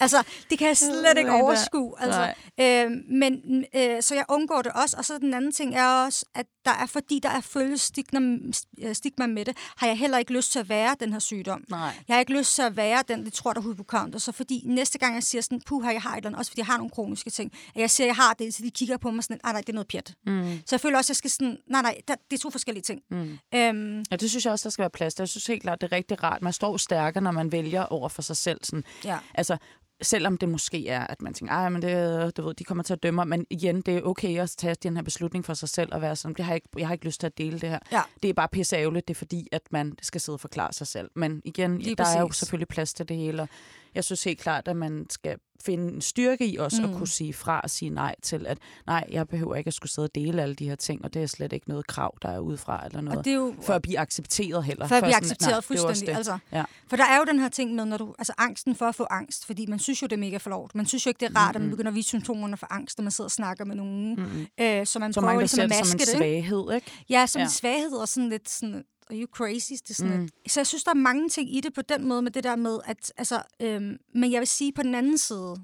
[0.00, 1.94] Altså, det kan jeg slet ikke Nej, overskue.
[2.00, 4.96] Altså, Øh, men øh, så jeg undgår det også.
[4.96, 8.38] Og så den anden ting er også, at der er, fordi der er følges stigma,
[8.82, 11.64] øh, stigma med det, har jeg heller ikke lyst til at være den her sygdom.
[11.70, 11.80] Nej.
[12.08, 14.18] Jeg har ikke lyst til at være den, de tror, der er hypokonter.
[14.18, 16.60] Så fordi næste gang jeg siger sådan, puh, jeg har et eller andet, også fordi
[16.60, 19.10] jeg har nogle kroniske ting, at jeg siger, jeg har det, så de kigger på
[19.10, 20.14] mig sådan, nej, nej, det er noget pjat.
[20.26, 20.58] Mm.
[20.66, 23.00] Så jeg føler også, at jeg skal sådan, nej, nej, det er to forskellige ting.
[23.10, 23.38] Mm.
[23.54, 25.22] Øhm, Ja, det synes jeg også, der skal være plads til.
[25.22, 26.42] Jeg synes helt klart, det er rigtig rart.
[26.42, 28.60] Man står stærkere, når man vælger over for sig selv.
[28.62, 29.18] Sådan, ja.
[29.34, 29.56] altså,
[30.02, 32.92] selvom det måske er, at man tænker, ej, men det, du ved, de kommer til
[32.92, 33.24] at dømme.
[33.24, 36.16] Men igen, det er okay at tage den her beslutning for sig selv og være
[36.16, 37.78] sådan, det har jeg, ikke, jeg har ikke lyst til at dele det her.
[37.92, 38.02] Ja.
[38.22, 40.86] Det er bare pisse ærgerligt, det er fordi, at man skal sidde og forklare sig
[40.86, 41.10] selv.
[41.14, 42.38] Men igen, Lige der er jo præcis.
[42.38, 43.48] selvfølgelig plads til det hele.
[43.94, 46.88] Jeg synes helt klart, at man skal finde en styrke i også mm.
[46.92, 49.92] at kunne sige fra og sige nej til, at nej, jeg behøver ikke at skulle
[49.92, 52.28] sidde og dele alle de her ting, og det er slet ikke noget krav, der
[52.28, 53.18] er udefra eller noget.
[53.18, 54.86] Og det er jo, For at blive accepteret heller.
[54.88, 56.06] for at blive nej, accepteret det er også fuldstændig.
[56.06, 56.16] det.
[56.16, 56.64] Altså, Ja.
[56.88, 59.06] For der er jo den her ting med, når du, altså angsten for at få
[59.10, 60.74] angst, fordi man synes jo, det er mega forlovt.
[60.74, 62.98] Man synes jo ikke, det er rart, at man begynder at vise symptomerne for angst,
[62.98, 64.14] når man sidder og snakker med nogen.
[64.14, 64.46] Mm-hmm.
[64.60, 66.08] Øh, så man Så prøver ligesom at det maske som en det.
[66.08, 66.86] svaghed, ikke?
[67.10, 67.44] Ja, som Ja.
[67.44, 69.72] en svaghed og sådan lidt sådan, are you crazy?
[69.72, 70.28] Det er sådan Mm.
[70.48, 72.56] Så jeg synes, der er mange ting i det på den måde, med det der
[72.56, 75.56] med, at, altså, øhm, men jeg vil sige på den anden side,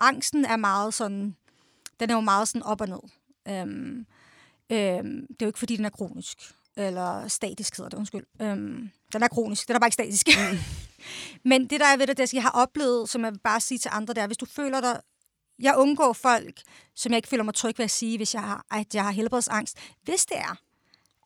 [0.00, 1.36] angsten er meget sådan,
[2.00, 3.00] den er jo meget sådan op og ned.
[3.48, 4.06] Øhm,
[4.72, 6.38] øhm, det er jo ikke, fordi den er kronisk,
[6.76, 8.26] eller statisk hedder det, undskyld.
[8.42, 10.28] Øhm, den er kronisk, den er bare ikke statisk.
[10.28, 10.58] Mm.
[11.50, 13.60] men det, der er ved det, det er, jeg har oplevet, som jeg vil bare
[13.60, 15.00] sige til andre, det er, hvis du føler dig
[15.62, 16.62] jeg undgår folk,
[16.94, 19.10] som jeg ikke føler mig tryg ved at sige, hvis jeg har, at jeg har
[19.10, 19.78] helbredsangst.
[20.02, 20.56] Hvis det er,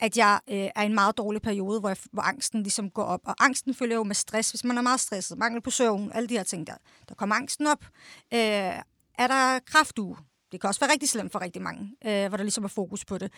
[0.00, 3.04] at jeg øh, er i en meget dårlig periode, hvor, jeg, hvor angsten ligesom går
[3.04, 3.20] op.
[3.24, 6.28] Og angsten følger jo med stress, hvis man er meget stresset, mangel på søvn, alle
[6.28, 6.76] de her ting der.
[7.08, 7.84] Der kommer angsten op.
[8.34, 8.40] Øh,
[9.18, 10.16] er der kraftuge?
[10.52, 13.04] Det kan også være rigtig slemt for rigtig mange, øh, hvor der ligesom er fokus
[13.04, 13.32] på det.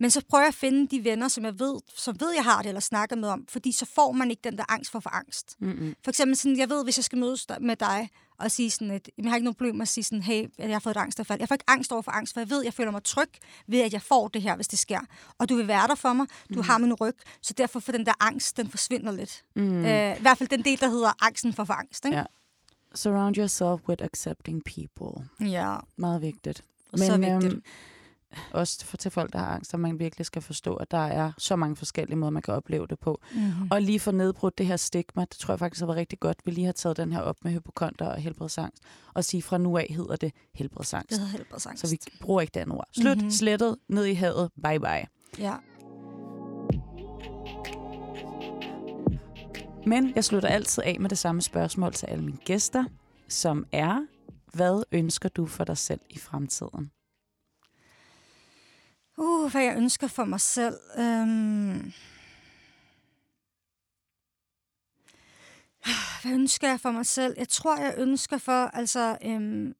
[0.00, 2.62] Men så prøver jeg at finde de venner, som jeg ved, som ved, jeg har
[2.62, 5.10] det, eller snakker med om, fordi så får man ikke den der angst for for
[5.10, 5.56] angst.
[5.60, 5.94] Mm-hmm.
[6.04, 8.08] For eksempel sådan, jeg ved, hvis jeg skal mødes med dig
[8.38, 10.68] og sige sådan, at jeg har ikke noget problem med at sige sådan, hey, jeg
[10.68, 11.40] har fået et angstanfald.
[11.40, 13.28] Jeg får ikke angst over for angst, for jeg ved, jeg føler mig tryg
[13.66, 15.00] ved, at jeg får det her, hvis det sker.
[15.38, 16.62] Og du vil være der for mig, du mm.
[16.62, 19.44] har min ryg, så derfor for den der angst, den forsvinder lidt.
[19.56, 19.84] Mm.
[19.84, 22.04] Øh, I hvert fald den del, der hedder angsten for for angst.
[22.04, 22.16] Ikke?
[22.16, 22.24] Ja.
[22.94, 25.28] Surround yourself with accepting people.
[25.40, 25.76] ja.
[25.96, 26.64] Meget vigtigt.
[26.96, 27.52] Så vigtigt.
[27.52, 27.62] Øhm,
[28.52, 31.32] også for til folk, der har angst, at man virkelig skal forstå, at der er
[31.38, 33.20] så mange forskellige måder, man kan opleve det på.
[33.34, 33.68] Mm-hmm.
[33.70, 36.38] Og lige få nedbrudt det her stigma, det tror jeg faktisk har været rigtig godt.
[36.44, 38.82] Vi lige har taget den her op med hypokonter og helbredsangst,
[39.14, 41.10] og sige fra nu af hedder det helbredsangst.
[41.10, 41.80] Det hedder helbredsangst.
[41.88, 42.88] Så vi bruger ikke det andet ord.
[42.92, 43.16] Slut, Mhm.
[43.16, 43.30] mm-hmm.
[43.30, 45.06] slettet, ned i havet, bye bye.
[45.38, 45.54] Ja.
[49.86, 52.84] Men jeg slutter altid af med det samme spørgsmål til alle mine gæster,
[53.28, 54.06] som er,
[54.52, 56.90] hvad ønsker du for dig selv i fremtiden?
[59.16, 60.78] Uh, hvad jeg ønsker for mig selv.
[60.98, 61.92] Øhm...
[66.22, 67.34] Hvad ønsker jeg for mig selv?
[67.38, 69.18] Jeg tror, jeg ønsker for, altså...
[69.22, 69.74] Øhm...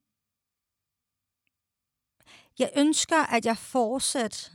[2.59, 4.53] Jeg ønsker, at jeg fortsat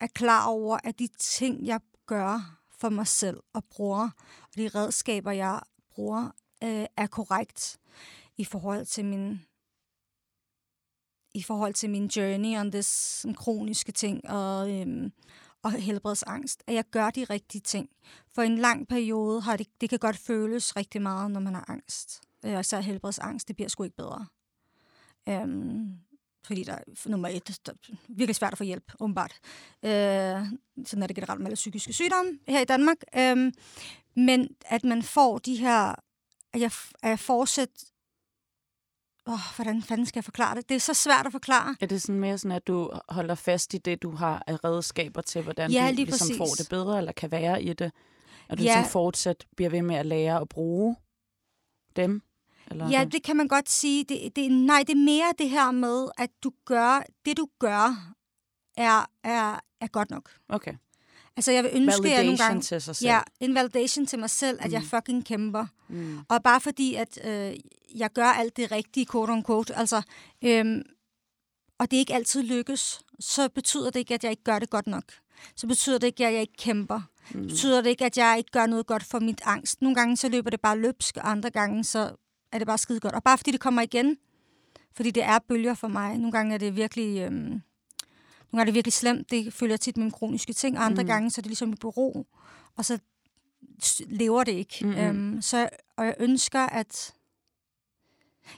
[0.00, 4.10] er klar over, at de ting, jeg gør for mig selv og bruger,
[4.42, 5.60] og de redskaber, jeg
[5.90, 6.30] bruger,
[6.64, 7.80] øh, er korrekt
[8.36, 9.46] i forhold til min
[11.34, 15.12] i forhold til min journey on this sådan kroniske ting og, øhm,
[15.62, 17.88] og helbredsangst, at jeg gør de rigtige ting.
[18.34, 21.64] For en lang periode har det, det kan godt føles rigtig meget, når man har
[21.68, 22.20] angst.
[22.44, 24.26] Øh, især helbredsangst, det bliver sgu ikke bedre.
[25.28, 25.98] Øhm,
[26.46, 29.40] fordi der er nummer et, der er virkelig svært at få hjælp, åbenbart.
[29.84, 29.90] Øh,
[30.86, 32.96] sådan er det generelt med alle psykiske sygdomme her i Danmark.
[33.16, 33.52] Øh,
[34.16, 35.94] men at man får de her,
[36.52, 36.70] at jeg,
[37.02, 37.70] at jeg fortsat
[39.26, 40.68] Åh, hvordan fanden skal jeg forklare det?
[40.68, 41.76] Det er så svært at forklare.
[41.80, 45.22] Er det sådan mere sådan, at du holder fast i det, du har af redskaber
[45.22, 46.38] til, hvordan Ja, du lige ligesom præcis.
[46.38, 47.92] får det bedre, eller kan være i det?
[48.48, 48.74] At du Ja.
[48.74, 50.96] ligesom fortsat bliver ved med at lære at bruge
[51.96, 52.22] dem?
[52.70, 54.04] Eller Ja, det kan man godt sige.
[54.04, 58.14] Det, det, nej, det er mere det her med, at du gør, det du gør,
[58.76, 60.30] er, er, er godt nok.
[60.48, 60.74] Okay.
[61.36, 62.62] Altså, jeg vil ønske, at jeg nogle Validation gange...
[62.62, 63.08] til sig selv.
[63.08, 64.72] Ja, en validation til mig selv, at mm.
[64.72, 65.66] jeg fucking kæmper.
[65.88, 66.18] Mm.
[66.28, 67.56] Og bare fordi, at øh,
[67.94, 70.02] jeg gør alt det rigtige, quote on quote, altså,
[70.44, 70.82] øhm,
[71.78, 74.86] og det ikke altid lykkes, så betyder det ikke, at jeg ikke gør det godt
[74.86, 75.04] nok.
[75.56, 77.00] Så betyder det ikke, at jeg ikke kæmper.
[77.34, 77.42] Mm.
[77.48, 79.82] Betyder det ikke, at jeg ikke gør noget godt for mit angst.
[79.82, 82.16] Nogle gange så løber det bare løbsk, og andre gange så
[82.52, 83.14] er det bare skide godt.
[83.14, 84.16] Og bare fordi det kommer igen,
[84.96, 86.18] fordi det er bølger for mig.
[86.18, 87.60] Nogle gange er det virkelig, øhm, nogle
[88.50, 89.30] gange er det virkelig slemt.
[89.30, 91.06] Det følger tit med mine kroniske ting, og andre Mm.
[91.06, 92.24] gange så er det ligesom i bureau,
[92.76, 92.98] og så
[94.06, 94.86] lever det ikke.
[94.86, 94.96] Mhm.
[94.96, 97.14] Øhm, så, og jeg ønsker, at...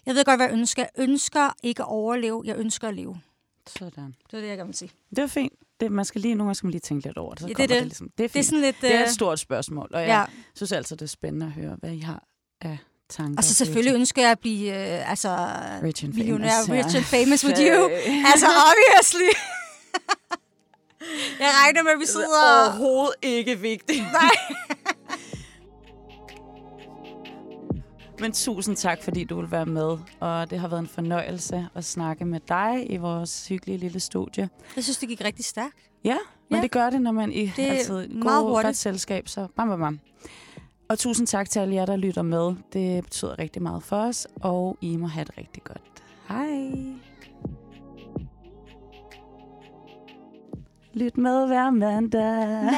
[0.06, 0.82] Jeg ved godt, hvad jeg ønsker.
[0.82, 3.20] Jeg ønsker ikke at overleve, jeg ønsker at leve.
[3.66, 4.14] Sådan.
[4.30, 4.90] Det er det, jeg gerne vil sige.
[5.16, 5.52] Det var fint.
[5.80, 7.40] Det, man skal lige, nogle gange skal man lige tænke lidt over det.
[7.40, 7.76] Så Ja, det er det, det.
[7.78, 7.86] det.
[7.86, 8.32] Ligesom, det er fint.
[8.32, 8.76] Det er sådan lidt...
[8.80, 10.24] det er øh, et stort spørgsmål, og jeg ja.
[10.54, 12.22] synes altid, det er spændende at høre, hvad I har
[12.60, 12.78] af
[13.08, 13.38] tanker.
[13.38, 15.28] Og så selvfølgelig ønsker jeg at blive øh, altså,
[15.82, 16.84] Rich and millionær, famous, ja.
[16.84, 17.90] rich and famous with you.
[18.32, 19.30] Altså, obviously.
[21.40, 22.26] jeg regner med, at vi sidder...
[22.28, 24.02] Overhovedet ikke vigtigt.
[24.02, 24.36] Nej.
[28.20, 29.98] Men tusind tak, fordi du vil være med.
[30.20, 34.48] Og det har været en fornøjelse at snakke med dig i vores hyggelige lille studie.
[34.76, 35.76] Jeg synes, det gik rigtig stærkt.
[36.04, 36.16] Ja,
[36.50, 36.62] men Ja.
[36.62, 38.66] det gør det, når man i Det er altid meget gode, hurtigt.
[38.66, 39.28] godt selskab.
[39.28, 40.00] Så bam, bam, bam.
[40.88, 42.54] Og tusind tak til alle jer, der lytter med.
[42.72, 45.82] Det betyder rigtig meget for os, og I må have det rigtig godt.
[46.28, 46.72] Hej.
[50.94, 52.22] Lyt med hver mandag.
[52.22, 52.72] Mandag,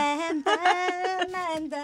[1.32, 1.78] mandag.